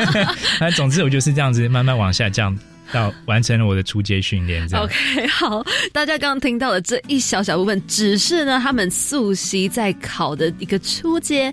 [0.60, 2.56] 那总之我就是这样子慢慢往下降。
[2.92, 11.52] 到完成了我的初阶训练，OK，好，大家刚刚听到的这一小小部分，只是呢他们素习在考的一个初阶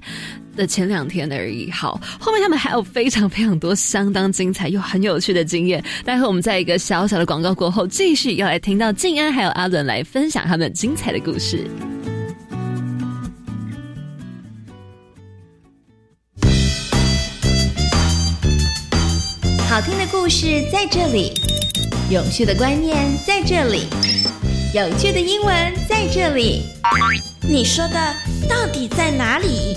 [0.55, 1.69] 的前两天而已。
[1.69, 5.83] 好，后面他们还有非常非常多相当精彩又很有趣的经验。
[6.03, 11.67] 待会我们在一个小小的广告过后，继续要来听到静安还有阿伦来分享他们精彩的故事。
[19.75, 21.33] 好听的故事在这里，
[22.09, 23.87] 永续的观念在这里，
[24.73, 25.53] 有趣的英文
[25.85, 26.61] 在这里。
[27.41, 28.15] 你说的
[28.49, 29.73] 到底在哪里？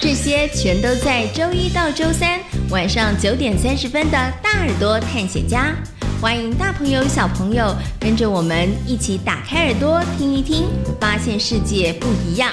[0.00, 2.38] 这些全都在周一到周三
[2.70, 5.74] 晚上九点三十分的《大耳朵探险家》，
[6.22, 10.68] 欢迎大朋友小朋友跟着我们一起打开耳朵听一听，
[11.00, 12.52] 发现世界不一样。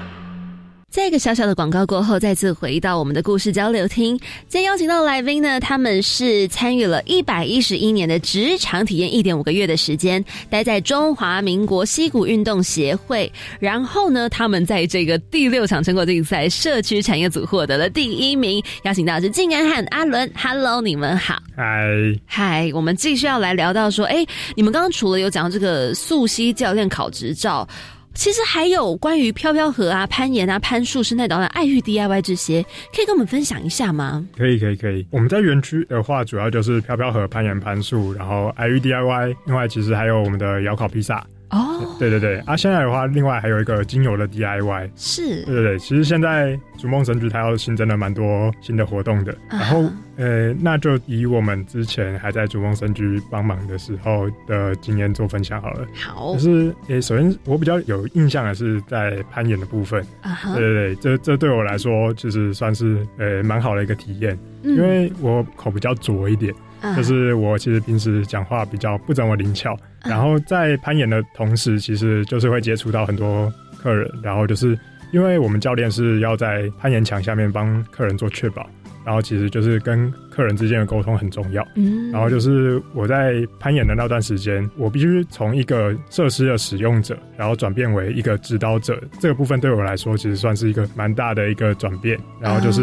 [0.91, 4.17] 在一个小小的广告过后，再次回到我们的故事交流厅。
[4.49, 13.31] 今天邀请到来宾呢，他们是参与了一百一十一年的职场体验，一点五个月的时间，待在中华民国溪谷运动协会。
[13.57, 18.61] 然后呢，他们在这个第六场成果竞赛社区产业组获得了第一名。
[18.83, 21.41] 邀请到的是静安和阿伦，Hello，你们好。
[21.55, 21.87] 嗨
[22.25, 24.25] 嗨，我们继续要来聊到说，哎，
[24.57, 27.65] 你们刚刚除了有讲到这个素溪教练考执照。
[28.13, 32.61] 其实还有关于飘飘河啊、攀岩啊、攀树、生态岛的、爱玉 DIY 这些，
[32.95, 34.25] 可以跟我们分享一下吗？
[34.37, 35.05] 可以，可以，可以。
[35.09, 39.35] 我们在园区的话，主要就是飘飘河、攀岩、攀树，然后爱玉 DIY。
[39.45, 41.25] 另外，其实还有我们的窑烤披萨。
[41.51, 42.39] 哦，对对对。
[42.39, 44.89] 啊，现在的话，另外还有一个精油的 DIY。
[44.95, 45.43] 是。
[45.43, 49.35] 对对对，其实现在逐梦神局它要新增了蛮多新的活动的。
[49.49, 49.83] 然后，
[50.15, 55.85] 呃，那就以我们之前还在逐梦神局帮忙的时候的经验做分享好了。
[55.93, 56.33] 好。
[56.33, 60.01] 就是呃，首先我比较有印象的是在攀岩的部分。
[60.21, 60.39] 啊。
[60.55, 66.53] 对对对，这这对我来说就是算是呃蛮好的一个体验，因为我口比较拙一点。
[66.95, 74.77] 就是我其实平时讲话比较不怎么灵巧，然后在攀岩的同时，其实就是会接触到很多客人，然后就是
[75.11, 78.67] 因为我们教练是要在攀岩墙下面帮客人做确保，
[79.05, 81.65] 然后其实就是跟客人之间的沟通很重要。
[81.75, 92.19] 嗯，然后就是我在攀岩的那段时间，我必须从一个设施的使用者，然后转变为一个指导者，这个部分对我来说其实算是一个蛮大的一个转变。
[92.39, 92.81] 然后就是。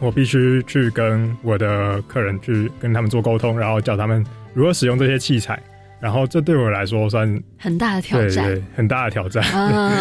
[0.00, 5.60] 我必须去跟我的客人去跟他们做沟通，然后教他们如何使用这些器材，
[6.00, 9.42] 然后这对我来说算很大的挑战，对对，很大的挑战。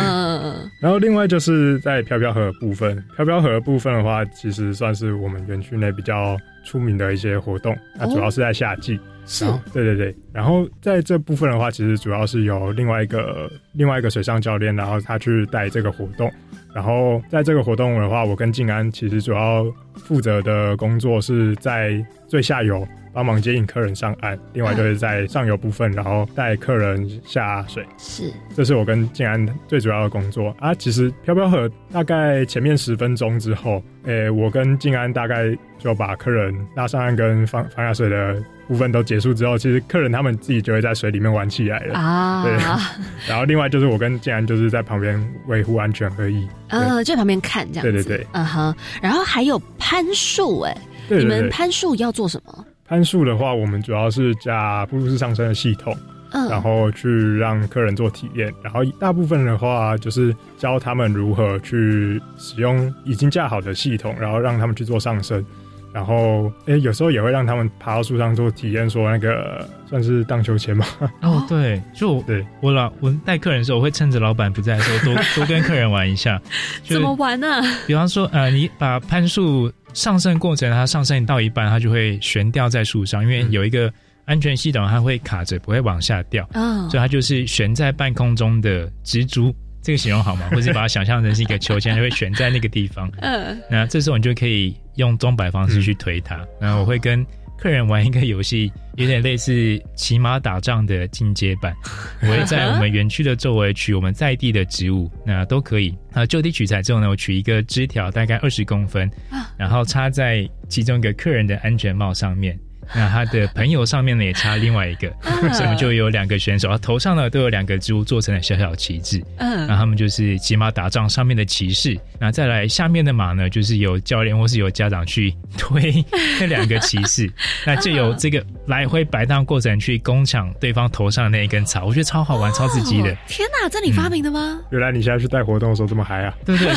[0.82, 9.00] 然后另外就是在飘飘河部分，飘飘河部分的话，其实算是我们园区内比较出名的一些活动，它主要是在夏季。
[9.28, 10.16] 是，对对对。
[10.32, 16.32] 然后在这部分的话，其实主要是由另外一个另外一个水上教练，然后他去带这个活动。
[16.76, 27.86] 然后在这个活动的话，我跟静安其实主要负责的工作是在最下游帮忙接引客人上岸，另外就是在上游部分，然后带客人下水。
[27.97, 30.75] 是，这是我跟静安最主要的工作啊。
[30.75, 38.36] 其实飘飘河大概前面十分钟之后，诶，我跟静安大概就把客人拉上岸跟放放下水的
[38.67, 42.43] 部分都结束之后，其实客人他们自己就会在水里面玩起来了啊。
[42.43, 42.51] 对，
[43.30, 46.45] 然后另外就是我跟静安就是在旁边维护安全而已。
[46.67, 47.91] 呃，在旁边看这样子。
[47.93, 48.75] 对对对，嗯哼。
[49.01, 50.75] 然后还有攀树，哎，
[51.08, 52.65] 你们攀树要做什么？
[52.88, 55.95] 攀树的话，我们主要是加步入式上升的系统，
[56.32, 58.54] 嗯，然后去让客人做体验。
[58.62, 65.43] 然后大部分的话，就是教他们如何去使用已经架好的系统，然后让他们去做上升。
[65.91, 70.86] 然后，哎，有时候也会让他们爬到树上做体验，说那个算是荡秋千吗？
[71.21, 76.39] 哦，对，就 对我老我带客人的时候，我会趁着老板不在的时候，多多跟客人玩一下。
[76.84, 77.48] 怎么玩呢？
[77.88, 83.92] 比方说，呃，你把攀树上升过程，它上升到一半，它就会悬吊在树上，因为有一个
[84.26, 86.48] 安全系统，它会卡着，不会往下掉。
[86.54, 89.56] 嗯，所以它就是悬在半空中的蜘蛛。
[89.82, 90.50] 这个形容好吗？
[90.54, 93.10] 或者把它想象成是一个秋千，它会悬在那个地方。
[93.22, 96.44] 嗯，那这时候你就可以用钟摆方式去推它。
[96.60, 97.26] 然后我会跟
[97.58, 101.76] 客人玩一个游戏，有点类似骑马打仗的进阶版。
[102.22, 105.96] 我会在我们园区的周围取我们在地的植物，那都可以。
[106.13, 109.10] 啊，就地取材之后呢，我取一个枝条，大概二十公分，
[109.58, 112.58] 然后插在其中一个客人的安全帽上面。
[112.93, 115.08] 那他的朋友上面呢也插另外一个，
[115.54, 121.98] 所以我们就有两个选手，啊头上呢都有两个植物做成了小小旗帜，嗯，那他们就是骑马打仗上面的骑士。
[122.19, 126.04] 那再来下面的马呢，就是有教练或是有家长去推
[126.39, 127.30] 那两个骑士，
[127.65, 133.15] 那就有这个来回摆荡过程去攻抢对方头上的那一根草，我觉得超好玩、超刺激的。
[133.28, 134.60] 天哪，这你发明的吗？
[134.71, 136.34] 原来你现在去带活动的时候这么嗨啊？
[136.45, 136.74] 对不对？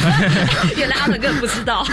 [0.76, 1.86] 原来阿本根本不知道。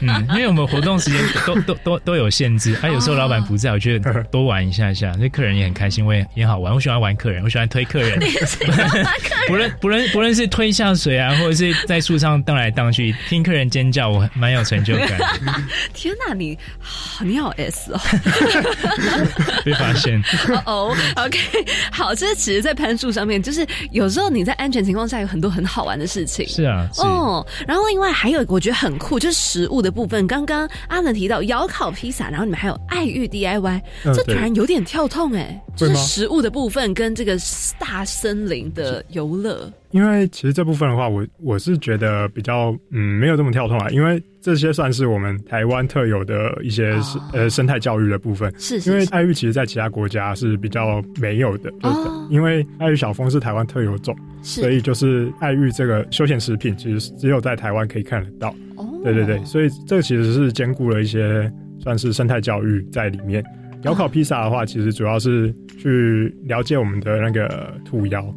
[0.00, 3.45] 嗯，因为我们活动时间都都都都有限制，啊，有时候老板。
[3.46, 6.74] 不在，我觉得多玩一下下，那客人也很开心，我也也好玩。
[6.74, 8.18] 我喜欢玩客人，我喜欢推客人。
[9.46, 15.18] 不论不论不论是推下水啊，或者是在树上荡来荡去，听客人尖叫，我蛮有成就感。
[15.94, 16.58] 天哪，你
[17.22, 18.00] 你好 S 哦！
[19.64, 20.22] 被发现
[20.64, 20.94] 哦。
[21.16, 21.38] OK，
[21.92, 26.46] 好，这其实，在攀树上面，就是有时候你在安全情况下有很多很好玩的事情。
[26.48, 27.46] 是啊，哦。
[27.66, 30.26] 然后另外还有我觉得很酷，就是食物的部分。
[30.26, 37.36] 刚刚阿能提到窑烤披萨，然后你们还有爱玉 DIY，这突然有点跳痛哎，就是食物的部分跟这个
[37.78, 39.70] 大森林的游乐。
[39.92, 46.98] 因为其实这部分的话，我我是觉得比较嗯没有这么跳痛啊，因为这些算是我们台湾特有的一些
[47.32, 48.52] 呃生态教育的部分。
[48.58, 58.54] 是，因为爱玉其实在其他国家是比较没有的，哦，因为爱玉小蜂是台湾特有种，所以就是爱玉这个休闲食品，其实只有在台湾可以看得到。
[58.76, 61.50] 哦，对对对，所以这其实是兼顾了一些。
[61.86, 63.44] 算是生态教育在里面。
[63.82, 68.34] 窑烤披萨的话，其实主要是去了解我们的那个土窑，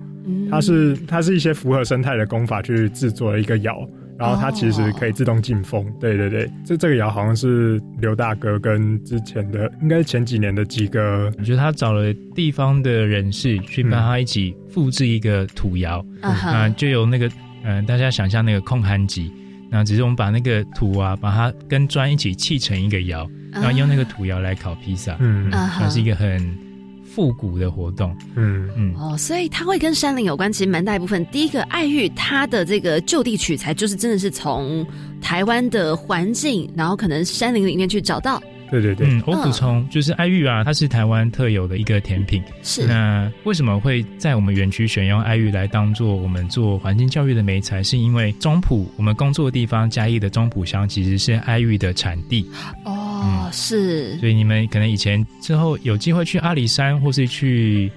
[0.51, 5.83] 它是它是一些符合生态的工法去制作的一个窑，然后它其实可以自动进风。
[5.99, 17.27] 对对对，这这个窑好像是刘大哥跟之前的，应该是前几年的几个，我觉得他找了地方的人士去帮他一起复制一个土窑，啊，就有那个
[17.63, 19.31] 嗯，大家想象那个空寒机。
[19.71, 26.57] 那只是我们把那个土啊，把它跟砖一起砌成一个窑，然后用那个土窑来烤披萨，嗯，它是一个很
[27.05, 31.25] 复古的活动，嗯嗯，哦，所以它会跟山林有关，其实蛮大一部分。
[31.27, 34.85] 第一个爱玉，它的这个就地取材，就是真的是从
[35.21, 38.41] 台湾的环境，然后可能山林里面去找到。
[38.69, 42.43] 对对对，嗯，我补充就是爱玉啊，它是台湾特有的一个甜品。
[42.61, 47.81] 是那为什么会在我们园区选用爱玉来当做我们做环境教育的媒材？
[47.81, 52.49] 是因为中埔我们工作的地方嘉义的中埔乡其实是爱玉的产地。
[52.85, 54.17] 哦，是。
[54.19, 57.91] 所以你们可能以前之后有机会去阿里山，或是去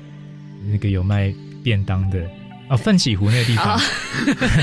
[0.70, 1.32] 那个有卖
[1.62, 2.26] 便当的。
[2.72, 3.78] 哦，奋起湖那个地方，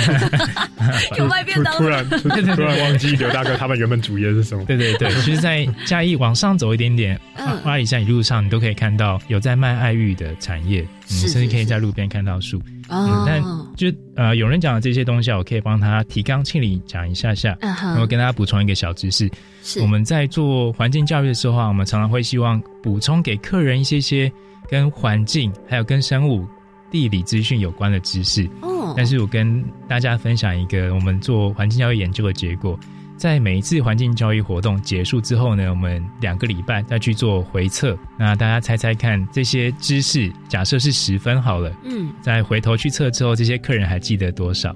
[1.15, 1.77] 有卖便当。
[1.77, 4.65] 突然突然忘记刘大哥他们原本主业是什么？
[4.65, 7.19] 对对对，其实，在嘉义往上走一点点，
[7.63, 12.59] 阿里山一路上，你都可以看到有在卖爱玉的产业，甚至可以在路边看到树。
[12.89, 13.39] 嗯，但
[13.77, 19.29] 就呃，有人讲的这些东西，我可以帮他提纲挈领讲一下下，然后跟大家补充一个小知识。
[19.61, 24.31] 是我们在做环境教育的时候啊，我们常常会希望补充给客人一些些
[24.67, 26.47] 跟环境还有跟生物。
[26.91, 32.79] 地理资讯有关的知识，哦，但是我跟大家分享一个我们做环境教育研究的结果，
[33.17, 44.75] 在每一次环境教育活动结束之后呢，我们两个礼拜再去做回测，那大家猜猜看，这些知识假设是十分好了，嗯，再回头去测之后，这些客人还记得多少？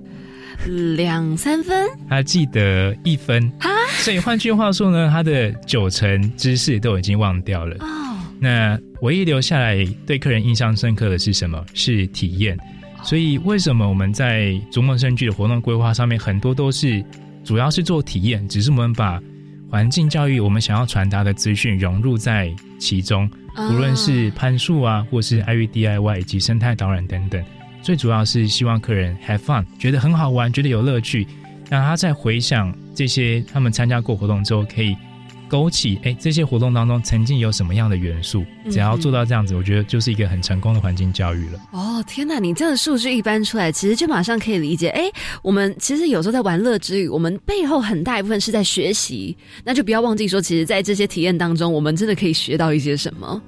[0.96, 1.90] 两三分？
[2.08, 3.52] 他记得一分。
[3.60, 7.76] 啊，所以换句话说呢，他的九成知识都已经忘掉了。
[7.80, 8.20] 哦。
[8.40, 11.62] 那唯一留下来对客人印象深刻的是什么？
[11.74, 12.58] 是体验。
[13.04, 17.04] 所以为什么我们在逐梦生剧的活动规划上面很多都是
[17.44, 19.22] 主要是做体验，只是我们把
[19.70, 22.50] 环境教育我们想要传达的资讯融入在
[22.80, 23.30] 其中，
[23.70, 27.44] 无论是攀树啊，或是爱育 DIY 以及生态导览等等，
[27.82, 31.28] 最主要是希望客人 have fun，觉得很好玩，觉得有乐趣，
[31.70, 34.96] 让他在回想这些他们参加过活动之后可以。
[35.54, 38.44] 勾起哎，这些活动当中曾经有什么样的元素？
[38.72, 41.60] 只要做到这样子，我觉得就是一个很成功的环境教育了。
[41.74, 42.40] 哦，天哪！
[42.40, 44.90] 你这个数据一搬出来，其实就马上可以理解。
[44.90, 45.04] 哎，
[45.44, 49.38] 我们其实有时候在玩乐之余，我们背后很大一部分是在学习。
[49.64, 53.40] 那就不要忘记说，其实，在这些体验当中，我们真的可以学到一些什么。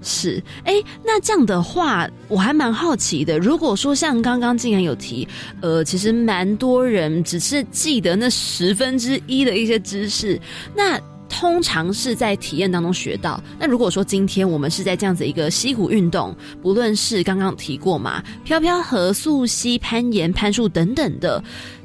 [0.00, 3.36] 是，哎，那这样的话，我还蛮好奇的。
[3.36, 5.26] 如果说像刚刚竟然有提，
[5.60, 10.40] 呃，其实蛮多人只是记得那十分之一的一些知识，
[10.72, 10.96] 那。
[11.28, 13.42] 通常是在体验当中学到。
[13.58, 21.42] 那如果说今天我们是在这样子一个溪谷运动，不论是刚刚提过嘛，飘飘河、溯溪、攀岩、攀树等等的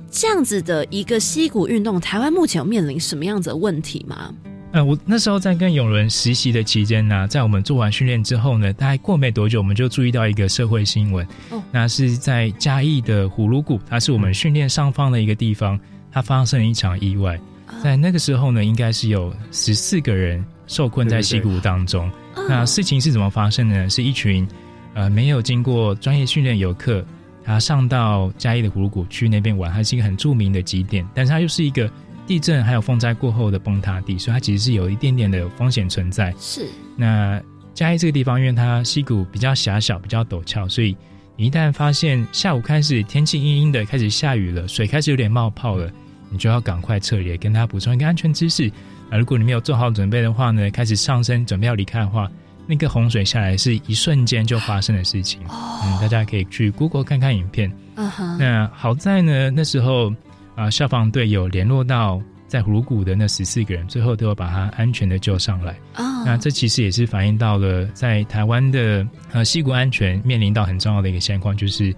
[0.09, 4.33] 这样子的一个溪谷运动，台湾目前有面临什么样子的问题吗？
[4.71, 11.23] 呃，我那时候在跟永伦实习的期间呢，在我们做完训练之后呢，大概过没多久，我们就注意到一个社会新闻。
[11.51, 15.79] 哦，那是在嘉义的葫芦谷，它是我们训练上方的一个地方，
[16.11, 17.39] 它发生了一场意外。
[17.83, 22.09] 在那个时候呢，应该是有十四个人受困在溪谷当中。
[22.47, 23.89] 那事情是怎么发生的呢？
[23.89, 24.47] 是一群
[24.93, 27.05] 呃没有经过专业训练游客，
[27.43, 31.91] 他上到嘉义的葫芦谷去那边玩，它是一个很著名的景点，但是它又是一个
[32.25, 36.33] 地震还有风灾过后的崩塌地，所以它其实是有一点点的风险存在。
[36.39, 36.65] 是。
[36.95, 37.37] 那
[37.73, 40.95] 嘉义这个地方，因为它溪谷比较狭小、比较陡峭，所以
[41.35, 45.91] 一旦发现下午开始天气阴阴的，开始下雨了，水开始有点冒泡了。
[46.33, 48.67] 你就要赶快撤离，跟大家补充一个安全知识
[49.11, 49.17] 啊！
[49.17, 52.27] 如果你没有做好准备的话呢，开始上升准备要离开的话，
[52.65, 55.39] 那个洪水下来是一瞬间就发生的事情。
[55.47, 57.71] 嗯，大家可以去 Google 看看影片。
[57.95, 58.37] 嗯哼。
[58.39, 60.11] 那好在呢，那时候
[60.55, 65.73] 啊，消防队有联络到在虎谷的那十四个人，最后都有把他安全的救上来。
[65.97, 66.23] 哦。
[66.25, 71.93] 那这其实也是反映到了在台湾的呃溪谷安全面临到很重要的一个现况，就是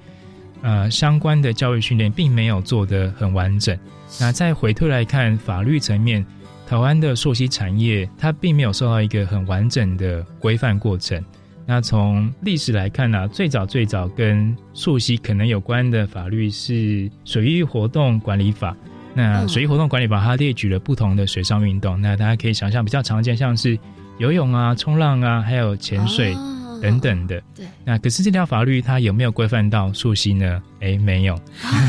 [0.65, 3.77] 呃相关的教育训练并没有做得很完整。
[4.19, 6.25] 那再回退来看法律层面，
[6.67, 11.23] 台湾的溯溪产业它并没有受到一个很完整的规范过程。
[11.67, 16.73] 那从历史来看呢，最早最早跟溯溪可能有关的法律是
[17.25, 18.71] 《水域活动管理法》。
[19.13, 23.77] 那《水域活动管理法》它列举了不同的水上运动，那大家可以想象比较常见，像是
[24.17, 26.35] 游泳啊、冲浪啊，还有潜水。
[26.81, 30.61] 等等的，对，那可是这条法律它有没有规范到溯溪呢？
[30.81, 31.39] 哎，没有。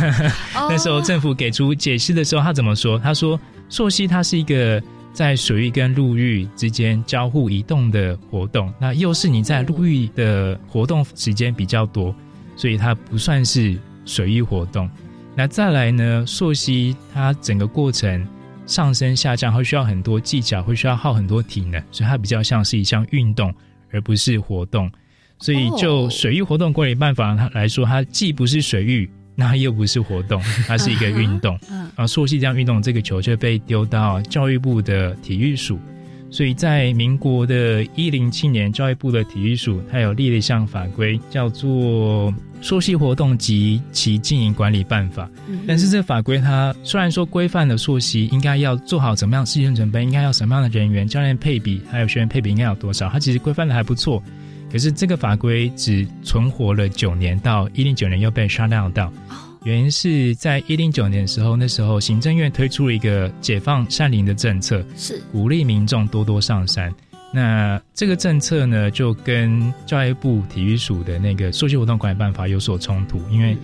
[0.55, 2.99] 那时候政府给出解释的时候，他怎么说？
[2.99, 4.83] 他说溯溪它是一个
[5.13, 12.15] 在水域跟陆域之间交互移动的活动，那又是你在陆域的活动时间比较多，
[12.57, 14.89] 所以它不算是水域活动。
[15.35, 18.27] 那再来呢，溯溪它整个过程
[18.67, 23.55] 上升下降会需要很多技巧，会需要耗很多体能，所以它比较像是一项运动。
[23.93, 24.91] 而不是活动，
[25.39, 31.59] 所以就水域活动管理办法它来说，它既不是水域，那又不是活动，它是一个运动。
[31.97, 35.79] 啊，溯溪这样运动，这个球却被丢到教育部的体育署。
[36.31, 45.31] 所以在民国的一零七年，教育部的体育署它有立了一项法规，叫做《溯溪活动及其经营管理办法》。
[45.67, 54.23] 但是这法规它虽然说规范了溯溪应该要做好怎么样事先准备，应该要什么样的人员、教练配比，还有学员配比应该有多少，它其实规范的还不错。
[54.71, 59.13] 可是这个法规只存活了九年，到一零九年又被刷掉到。
[59.67, 66.95] 原因是在一零九年的时候，那时候行政院推出了一个解放山林的政策，是鼓励民众多多上山。
[67.35, 73.59] 那这个政策呢，就跟教育部体育署的那个溯溪活动管理办法有所冲突，因为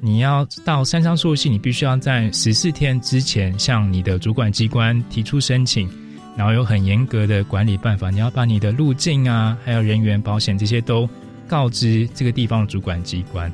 [0.00, 5.88] 你要到山上溯溪，你必须要在十四天之前向你的主管机关提出申请，
[6.36, 11.08] 然后有很严格的管理办法，你要把你的路径啊，还有人员保险这些都。
[11.46, 13.52] 告知这个地方的主管机关，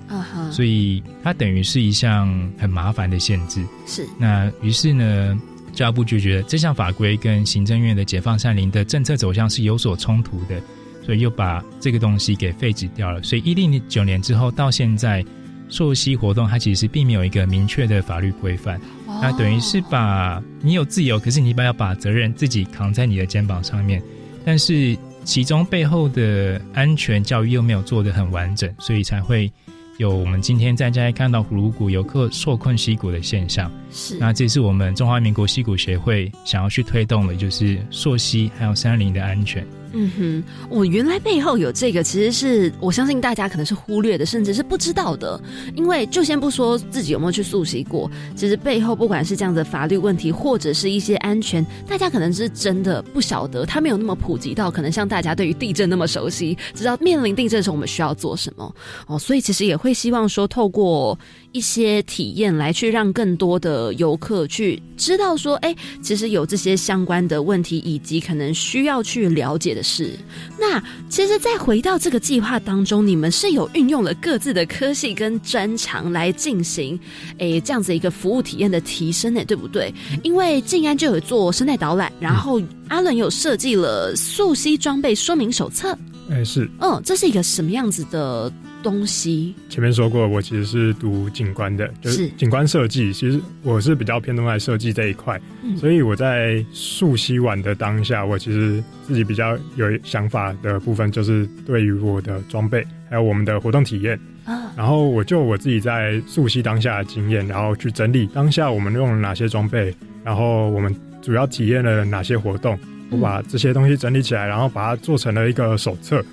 [0.50, 2.28] 所以它等于是一项
[2.58, 3.64] 很麻烦的限制。
[3.86, 5.38] 是那于是呢，
[5.72, 10.60] 教育部就觉得这项法规跟行政院的解放山林的政策走向是有所冲突的，
[11.04, 13.22] 所以又把这个东西给废止掉了。
[13.22, 15.24] 所以一零九年之后到现在，
[15.68, 24.02] 溯溪活动它其实并没有一个明确的法律规范，那等于是把你有自由，可是你把要把责任自己扛在你的肩膀上面，
[24.44, 24.96] 但是。
[25.30, 29.48] 其中背后的安全教育又没有做得很完整，所以才会
[29.96, 33.70] 有我们今天在家看到葫芦谷游客受困溪谷的现象。
[33.92, 39.64] 是，那这是我们中华民国溪谷协会想要去推动的，就是溯溪还有山林的安全。
[39.92, 45.40] 嗯哼，我原来背后有这个，其实是我相信大家可能是忽略的，甚至是不知道的。
[45.74, 58.74] 因为就先不说自己有没有去溯溪过，其实背后不管是这样的法律问题，或者是一些安全，大家可能是真的不晓得，它没有那么普及到，可能像大家对于地震那么熟悉，知道面临地震的时候我们需要做什么
[59.06, 59.18] 哦。
[59.18, 61.18] 所以其实也会希望说，透过
[61.52, 70.12] 一些体验来去让更多的游客去知道说，哎，其实有这些相关的问题，以及可能需要去了解的事。
[70.58, 76.98] 那其实再回到这个计划当中，你们是有运用了各自的科系跟专长来进行，
[77.38, 79.92] 哎，这样子一个服务体验的提升呢，对不对？
[80.22, 85.96] 因为静安就有做生态导览，然后阿伦有设计了溯溪装备说明手册。
[86.30, 88.52] 哎，是，嗯，这是一个什么样子的？
[88.82, 93.12] 东西前面说过，我其实是读景观的，就是景观设计。
[93.12, 95.40] 其实我是比较偏重在设计这一块，
[95.76, 104.72] 所以我在溯溪玩的当下，我其实自己比较有想法的部分，就是对于我的装备还有我们的活动体验啊。
[104.76, 112.78] 然后我就我自己在溯溪当下的经验，然后去整理当下我们用了哪些装备，然后我们主要体验了哪些活动，
[113.10, 116.24] 我把这些东西整理起来，然后把它做成了一个手册。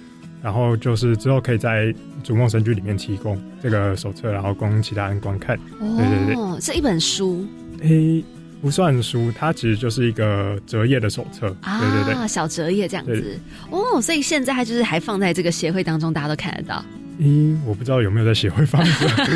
[0.41, 5.57] 然后就是之后可以在逐梦神剧里面提供这个手册，然后供其他人观看。
[5.79, 7.45] 对对对，是一本书。
[7.81, 8.23] 诶，
[8.61, 11.55] 不算书，它其实就是一个折页的手册。
[11.61, 13.39] 啊，对对对，小折页这样子。
[13.69, 16.83] 哦，所以现在它就是还放在这个协会当中，大家都看得到。
[17.19, 18.83] 咦，我不知道有没有在协会放。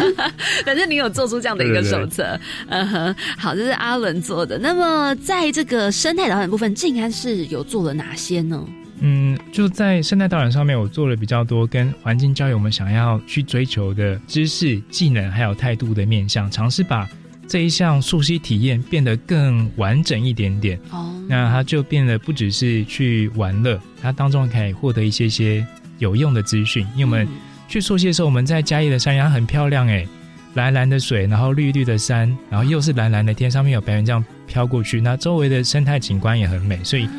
[0.64, 2.40] 反正你有做出这样的一个手册。
[2.68, 4.58] 嗯哼，好，这是阿伦做的。
[4.60, 8.64] 那么在这个生态导览部分，静安是有做了哪些呢？
[9.04, 17.10] 嗯，就在生态导览上面，我做了比较多跟环境教育我们想要去追求的知识、技能还有态度的面向，尝试把
[17.48, 20.80] 这一项溯溪体验变得更完整一点点。
[20.92, 25.66] 哦，那它就变得不只是去玩乐，它当中可以获得一些些
[25.98, 26.86] 有用的资讯。
[26.96, 27.28] 因为我们
[27.68, 30.06] 去溯溪的时候，我们在嘉义的山崖很漂亮，哎，
[30.54, 37.10] 蓝蓝的水，然后绿绿的山，然后又是蓝蓝的天，上面有白云这样飘过去，那周围的生态景观也很美，所以。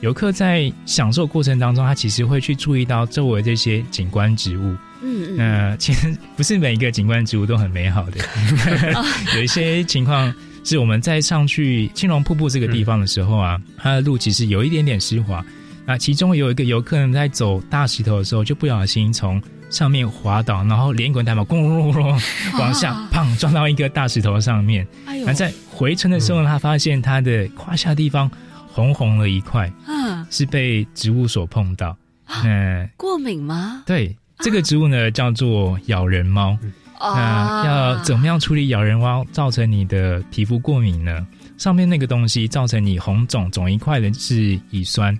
[0.00, 4.74] 游客在享受过程当中，他其实会去注意到周围这些景观植物。
[5.02, 5.36] 嗯嗯。
[5.36, 8.18] 那其实不是每一个景观植物都很美好的，
[9.36, 10.34] 有一些情况
[10.64, 15.44] 是我们在上去青龙瀑布这个地方的时候啊，它的路其实有一点点湿滑。
[15.84, 22.20] 那其中有一个游客呢，在走大石头的时候，就不小心从上面滑倒，然后连滚带爬，咣隆隆隆
[22.58, 24.86] 往下， 砰撞到一个大石头上面。
[25.26, 28.30] 那在回程的时候，他发现他的胯下地方。
[28.72, 31.96] 红红的一块，嗯，是被植物所碰到，
[32.44, 33.82] 嗯，过敏吗？
[33.86, 36.56] 对，这个植物呢叫做咬人猫，
[37.00, 41.26] 那要怎么样处理咬人猫造成你的皮肤过敏呢？
[41.58, 45.18] 上面那个东西造成你红肿肿一块的是乙酸，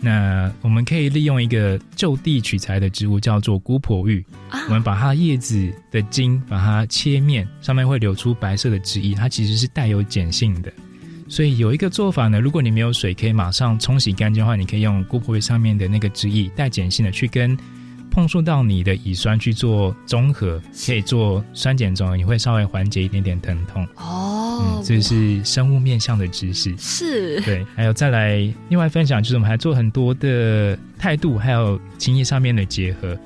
[0.00, 4.22] 那我们可以利用一个就地取材的植物叫做姑婆芋，
[4.66, 10.70] 我们把它叶子的茎把它切面，上面会流出白色的汁液，它其实是带有碱性的。
[11.28, 17.56] 所以有一个做法呢，如果你没有水可以马上冲洗干净的话，你可以用姑婆味上面的那个汁液带碱性的去跟
[18.10, 23.86] 碰触到你的乙酸去做中和，可以做酸碱中和，你会稍微缓解一点点疼痛。
[23.96, 26.74] 哦，这是生物面向的知识。
[26.78, 27.64] 是，对。
[27.76, 28.36] 还有再来
[28.70, 33.16] 另外分享，就是我们还做很多的态度还有情谊上面的结合。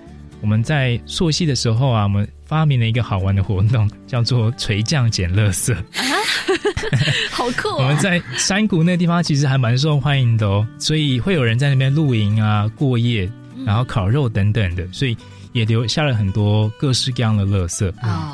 [0.42, 5.74] 我们在溯溪的时候啊，我们发明了一个好玩的活动，叫做垂降捡垃圾。
[7.30, 7.68] 好酷！
[7.78, 13.30] 我们在山谷那地方其实还蛮受欢迎的哦，所以会有人在那边露营啊、过夜，
[13.64, 15.16] 然后烤肉等等的，所以
[15.52, 17.90] 也留下了很多各式各样的垃圾。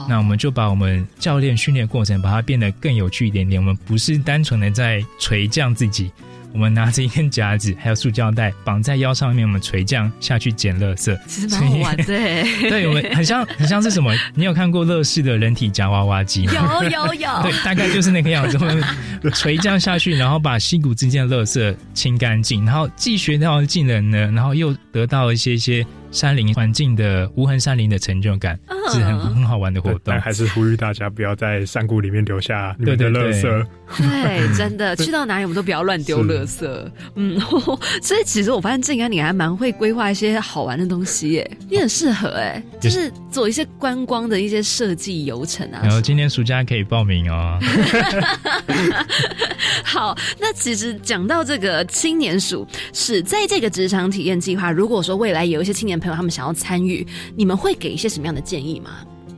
[0.09, 3.61] 那我们就把我们教练训练过程，把它变得更有趣一点点。
[3.61, 6.11] 我们不是单纯的在垂降自己。
[6.53, 12.05] 我们拿着一根夹子，还有塑胶袋绑在腰上面，我们垂降下去捡垃圾，其实蛮好玩的。
[12.69, 14.15] 对，我们很像很像是什么？
[14.35, 16.53] 你有看过乐视的人体夹娃娃机吗？
[16.83, 17.29] 有有有。
[17.43, 18.57] 对，大概就是那个样子。
[18.59, 18.83] 我们
[19.35, 25.87] 垂降下去，然后把溪谷之间的垃圾清干净，然后既学到技能呢，然后又得到一些些。
[26.11, 28.59] 山林环境的无痕山林的成就感
[28.91, 33.67] 是很很好玩的活动，但还是呼吁大家不要在山谷里面留下你们的垃圾。
[33.97, 36.67] 对，真的 去到哪里我们都不要乱丢垃圾。
[37.15, 37.39] 嗯，
[38.03, 45.81] 所以其实我发现静安你还蛮会规划一些好玩的东西耶，你很适合哎，就是做一些观光的一些设计游程啊。
[45.83, 47.59] 然后今年暑假可以报名哦。
[49.85, 58.91] 好，那其实讲到这个青年署是在这个职场体验计划，如果说未来有一些青年朋友他们想要参与，你们会给一些什么样的建议吗？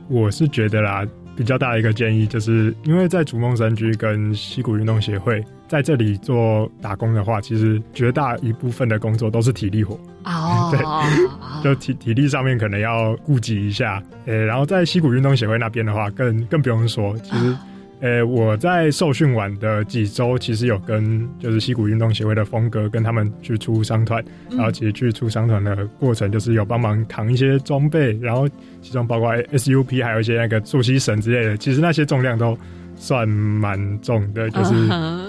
[0.07, 1.05] 我是觉得啦，
[1.35, 9.97] 比较大的一个建议就是，因为在逐梦山居跟溪谷运动协会在这里做打工的话，其实绝大一部分的工作都是体力活。
[10.25, 10.79] 哦， 对，
[11.63, 14.03] 就体体力上面可能要顾及一下。
[14.25, 17.55] 呃，然后在溪谷运动协会那边的话，更更不用说，其实。
[18.01, 28.49] 呃，我在受训完的几周，其实有跟就是溪谷运动协会的峰哥跟他们去出商团，然后其实去出商团的过程，就是有帮忙扛一些装备，然后
[28.81, 32.57] 其中包括 SUP，还有一些那个溯溪绳之类的，其实那些重量都
[32.95, 34.73] 算蛮重的，就是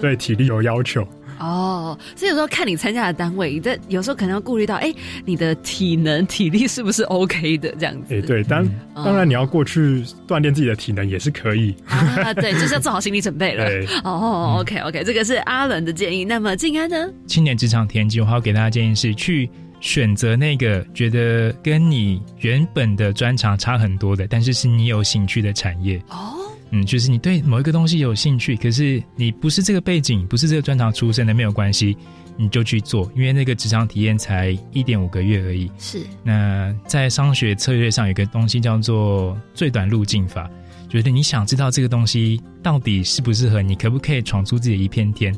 [0.01, 1.07] 对体力有要求。
[1.43, 8.15] 哦，所以有时候看你参加的单位，这有时候可能要顾虑到，哎，你的体能、体力是不是 OK 的这样子？
[8.15, 8.65] 哎，对，当
[8.95, 11.75] 当然你要过去锻炼自己的体能也是可以。
[11.87, 13.69] 啊，对，就是要做好心理准备了。
[14.05, 16.25] 哦，OK OK，这个是阿伦的建议。
[16.25, 17.09] 那么静安呢？
[17.27, 26.01] 青年职场田径，我要给大家建议是去选择那个觉得跟你原本的专长差很多的，但是是你有兴趣的产业。
[26.09, 26.39] 哦。
[26.75, 31.95] 嗯，就是你对某一个东西有兴趣，可是你不是这个背景，不是这个专长出身的，没有关系，
[32.35, 35.71] 你就去做，因为那个职场体验才一点五个月而已。
[35.79, 36.01] 是。
[36.25, 40.51] 那在商学策略上有个东西叫做最短路径法，
[40.89, 45.37] 觉得你想知道这个东西到底适不适合你，可不可以闯出自己的一片天？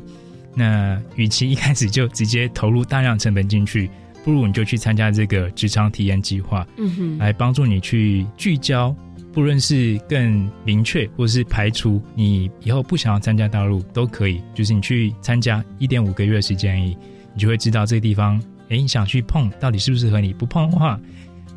[0.55, 3.89] 那与其一开始就直接投入大量成本进去，
[4.23, 8.95] 不如你就去参加这个职场体验计划，嗯哼，来帮助你去聚焦。
[9.35, 14.41] 不论是更明确，或是排除你以后不想要参加大陆，都可以。
[14.53, 16.97] 就是你去参加一点五个月的时间而已，
[17.33, 20.33] 你就会知道这个地方，哎，你想去碰，到底适不适合你？
[20.33, 20.97] 不碰的话。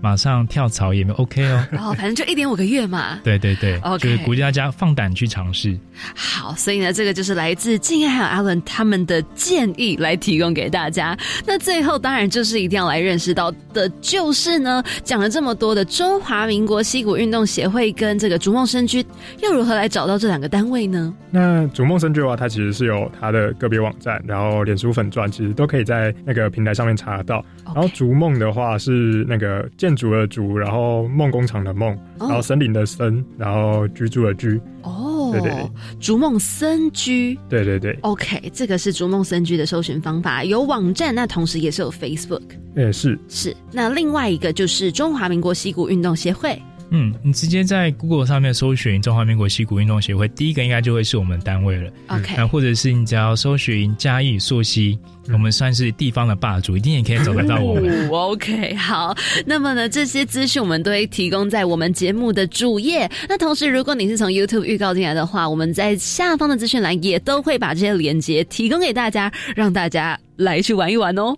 [0.01, 3.18] 马上跳槽也没 OK 哦， 哦，反正就一点五个月嘛。
[3.24, 5.76] 对对对，OK，就是鼓励大家放胆去尝试。
[6.14, 11.16] 好，所以呢，这个就是来自静爱还有阿伦他们的建议来提供给大家。
[11.46, 19.05] 那最后当然就是一定要来认识到的，就是呢，讲了这么多的中华民国溪谷运动协会跟这个逐梦生居，
[19.42, 21.12] 要如何来找到这两个单位呢？
[21.30, 27.44] 那逐梦生居的话，它其实是有它的个别网站，然后脸书粉钻，其实都可以在那个平台上面查得到。
[27.66, 34.61] 然后逐梦的话是那个建筑的筑，然后梦工厂的梦，然后森林的森，然后居住的居。
[34.82, 35.70] 哦，对对，
[36.01, 37.39] 逐梦森居。
[37.49, 37.99] 对对对。
[38.03, 42.43] OK，这个是逐梦森居的搜寻方法，有网站，那同时也是有 Facebook。
[42.76, 43.55] 也是是。
[43.72, 46.61] 那另外一个就是中华民国溪谷运动协会。
[46.91, 51.91] 嗯，你直接在 Google 上面搜寻中华民国西谷运动协会，第一个应该就会是我们单位了。
[52.07, 54.99] OK，那或者是你只要搜寻嘉义溯溪，
[55.32, 58.09] 我们算是地方的霸主，一定也可以找得到我们。
[58.11, 59.14] OK，好，
[59.45, 63.11] 那么呢，这些资讯我们都会提供在我们节目的主页。
[63.28, 71.36] 那同时，如果你是从 YouTube 预告进来的话，我们在下方的资讯栏也都会把这些连接提供给大家，让大家来去玩一玩哦。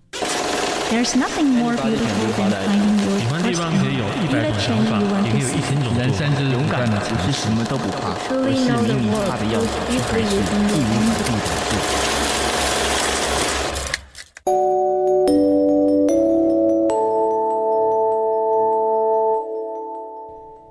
[0.90, 6.26] There's nothing more beautiful than finding your 喜欢地方可以有一百种想法，也可以有一千种人生
[7.08, 11.72] 不是什么都不怕，而是明明怕的要跑，却还是义无反顾的做。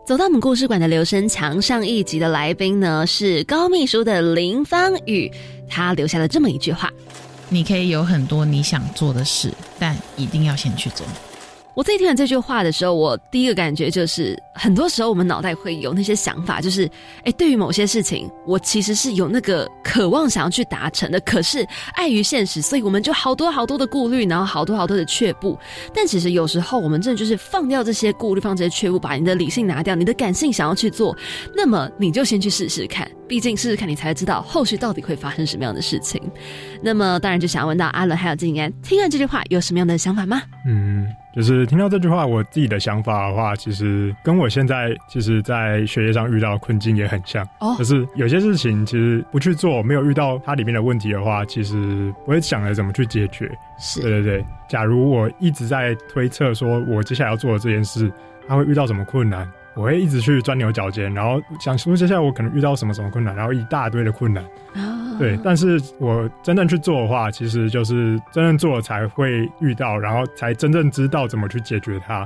[0.06, 5.32] 走到我们故事馆的留声墙上一集的来宾呢，是高秘书的林芳宇，
[5.70, 6.92] 他留下了这么一句话。
[7.50, 11.06] 你可以有很多你想做的事，但一定要先去做。
[11.76, 16.90] 我自己听完这句话的时候，我第一个感觉就是，很多时候我们脑袋会有那些想法，就是，
[17.24, 25.58] 哎，对于某些事情，我其实是有那个渴望想要去达成的，可是碍于现实，所以我们就好多好多的顾虑，然后好多好多的却步。
[25.94, 31.16] 但其实有时候，我们真的就是放掉这些顾虑，放这些却步，把你的理性拿掉，你的感性想要去做，
[31.56, 36.22] 那么你就先去试试看，毕竟试试看，你才知道后续到底会发生什么样的事情。
[36.82, 40.42] 那么，当然就想要问到阿伦还有静安，听完这句话有什么样的想法吗？
[40.68, 41.08] 嗯。
[41.32, 47.48] 就是听到这句话，我自己的想法的话，其实跟我现在其实，在学业上遇到困境也很像。
[47.60, 53.50] 哦，就是有些事情其实不去做，没有遇到它里面的问题的话，其实不会想着怎么去解决。
[53.78, 54.46] 是，对对对。
[54.68, 58.12] 假如我一直在推测，说我接下来要做的这件事，
[58.48, 59.48] 它会遇到什么困难。
[59.76, 64.44] 我会一直去钻牛角尖，然后想说接下来我可能遇到什么什么困难，然后一大堆的困难。
[65.20, 72.26] 对，但是我真正去做的话，其实就是真正做了才会遇到，然后才真正知道怎么去解决它。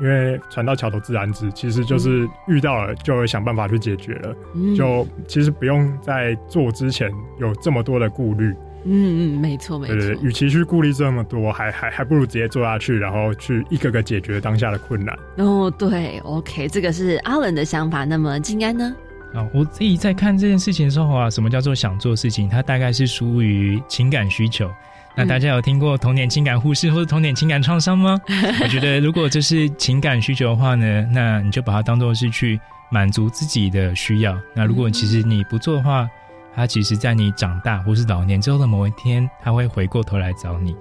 [0.00, 4.34] 因为船到桥头自然直，其实就是遇到了就会想办法去解决了。
[4.76, 8.52] 就其实不用在做之前有这么多的顾虑。
[8.84, 9.94] 嗯嗯，没错没错。
[9.94, 15.16] 对与其去顾虑这么多，还还还不如直接做下去，然后去一个个解决当下的困难。
[15.36, 18.04] 哦，对，OK，这个是阿伦的想法。
[18.04, 18.92] 那么静安呢？
[19.34, 22.48] 啊，我自己在看这件事情的时候啊，什么叫做想做事情？
[22.48, 24.70] 它大概是属于情感需求。
[25.14, 28.18] 那大家有听过童年情感忽视或者童年情感创伤吗？
[28.62, 32.58] 我觉得如果这是情感需求的话呢，那你就把它当做是去
[32.90, 34.38] 满足自己的需要。
[34.54, 36.08] 那如果其实你不做的话，
[36.54, 40.74] 它其实在你长大或是老年之后的某一天，它会回过头来找你，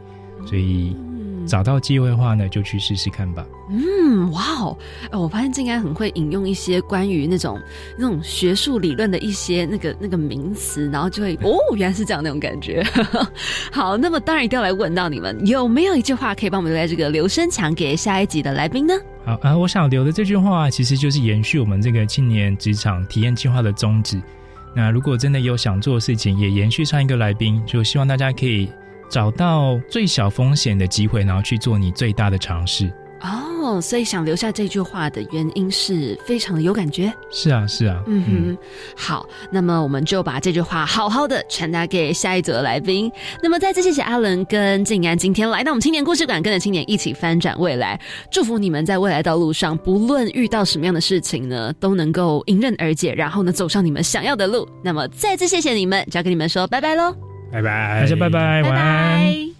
[0.45, 0.95] 所以。
[1.47, 3.43] 找到机会的话呢，就去试试看吧。
[3.67, 4.77] 嗯，哇哦，
[5.11, 7.59] 我发现静安很会引用一些关于那种
[7.97, 12.83] 那种学术理论的一些那个那个名词，然后就会 哦，原来是这样那种感觉。
[13.73, 18.93] 好，那么当然一定要来问到你们，有没有一句话可以帮我们留在这个留声墙给下一集的来宾呢？
[19.25, 24.21] 好啊，我想留的这句话其实就是延续我们这个青年职场体验计划的宗旨。
[24.75, 28.69] 那如果真的有想做的事情，也延续上一个来宾，就希望大家可以。
[29.12, 32.91] 找到最小风险的机会，然后去做你最大的尝试。
[33.24, 37.14] 哦，所以想留下这句话的原因是非常的有感觉。
[37.30, 38.01] 是啊，是啊。
[38.07, 38.57] 嗯哼，
[38.95, 43.12] 好，那么我们就把这句话好好的传达给下一组的来宾。
[43.43, 47.99] 那么再次谢谢阿伦跟静安今天来到我们青年故事馆，跟着青年一起翻转未来。
[48.32, 54.68] 祝福你们在未来道路上，不论遇到什么样的事情呢，都能够迎刃而解，然后呢，走上你们想要的路。
[54.84, 57.30] 那么再次谢谢你们，就要跟你们说拜拜喽。
[57.51, 59.51] 拜拜，大家拜拜，晚安。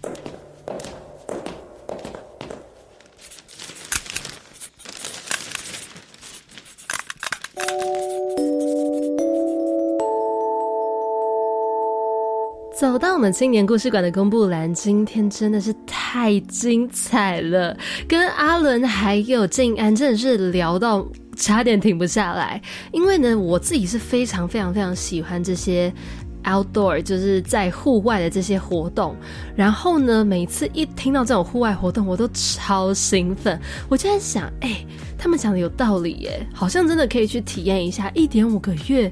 [12.74, 17.76] 走到我们青年故事馆的公布栏，今天真的是太精彩了，
[18.08, 25.92] 跟阿伦还有静安真的是聊到差点停不下来，因为呢，我自己是非常非常非常喜欢这些。
[26.44, 29.16] Outdoor 就是在户外的这些活动，
[29.54, 33.60] 然后呢，每次一听到这种户外活动，我都超兴奋。
[33.88, 34.84] 我就在想，哎，
[35.18, 39.10] 他们讲的有道理耶，好像真的可以去体验一下，一点五个月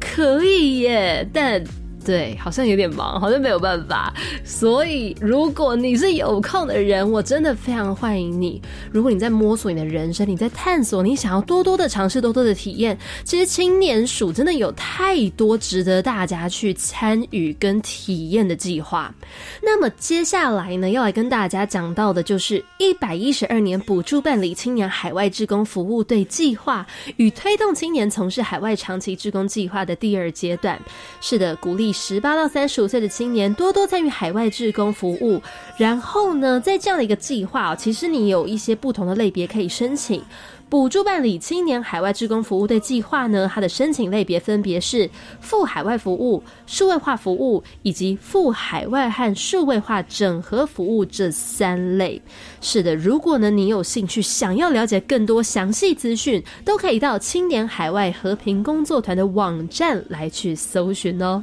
[0.00, 1.62] 可以耶，但。
[2.08, 4.14] 对，好像有点忙，好像没有办法。
[4.42, 8.62] 所以，如果你是有空的人，我真的非常欢迎你。
[8.90, 19.14] 如果你在摸索你的人生，你在探索，你想要多多的尝试，多多的体验，其实青年署真的有太多值得大家去参与跟体验的计划。
[19.62, 26.86] 那么接下来呢，要来跟大家讲到的就是一百一十二年补助办理青年海外志工服务队计划
[27.16, 30.80] 与推动青年从事海外长期志工计划的第二阶段。
[31.20, 31.92] 是的，鼓励。
[32.00, 35.42] 十八到三十五岁的青年多多参与海外志工服务，
[35.76, 40.22] 然后呢，在这样的一个计划，其实你有一些不同的类别可以申请。
[40.70, 45.08] 补助办理青年海外志工服务的计划呢，它的申请类别分别是
[45.40, 52.20] 赴海外服务、数位化服务以及赴海外和数位化整合服务这三类。
[52.60, 61.42] 是的，如果呢你有兴趣，想要了解更多详细资讯，都可以到青年海外和平工作团的网站来去搜寻哦。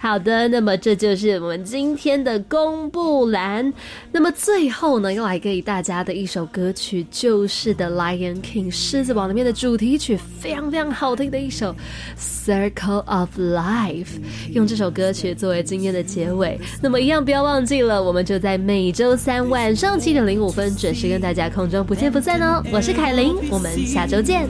[0.00, 3.72] 好的，那么这就是我们今天的公布栏。
[4.12, 11.74] 那么最后呢，要来给大家的一首歌曲，就是《The Lion King》狮子王里面的主题曲，非常非常好听的一首
[12.18, 14.06] 《Circle of Life》。
[14.52, 16.58] 用这首歌曲作为今天的结尾。
[16.80, 22.62] 那么一样不要忘记了，我们就在每周三晚上七点零五分准时跟大家空中不见不散哦。
[22.72, 24.48] 我是凯琳，我们下周见。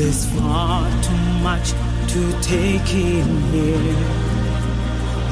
[0.00, 1.72] There's far too much
[2.12, 3.98] to take in here,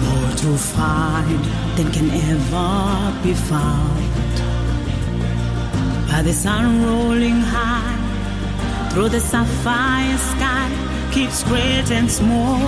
[0.04, 1.42] more to find
[1.74, 4.34] than can ever be found.
[6.10, 10.68] By the sun rolling high through the sapphire sky,
[11.12, 12.60] keeps great and small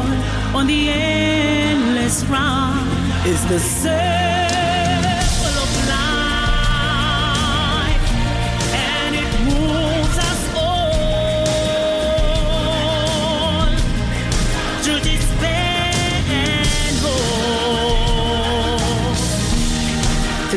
[0.57, 2.89] on the endless round
[3.27, 4.70] is the sun.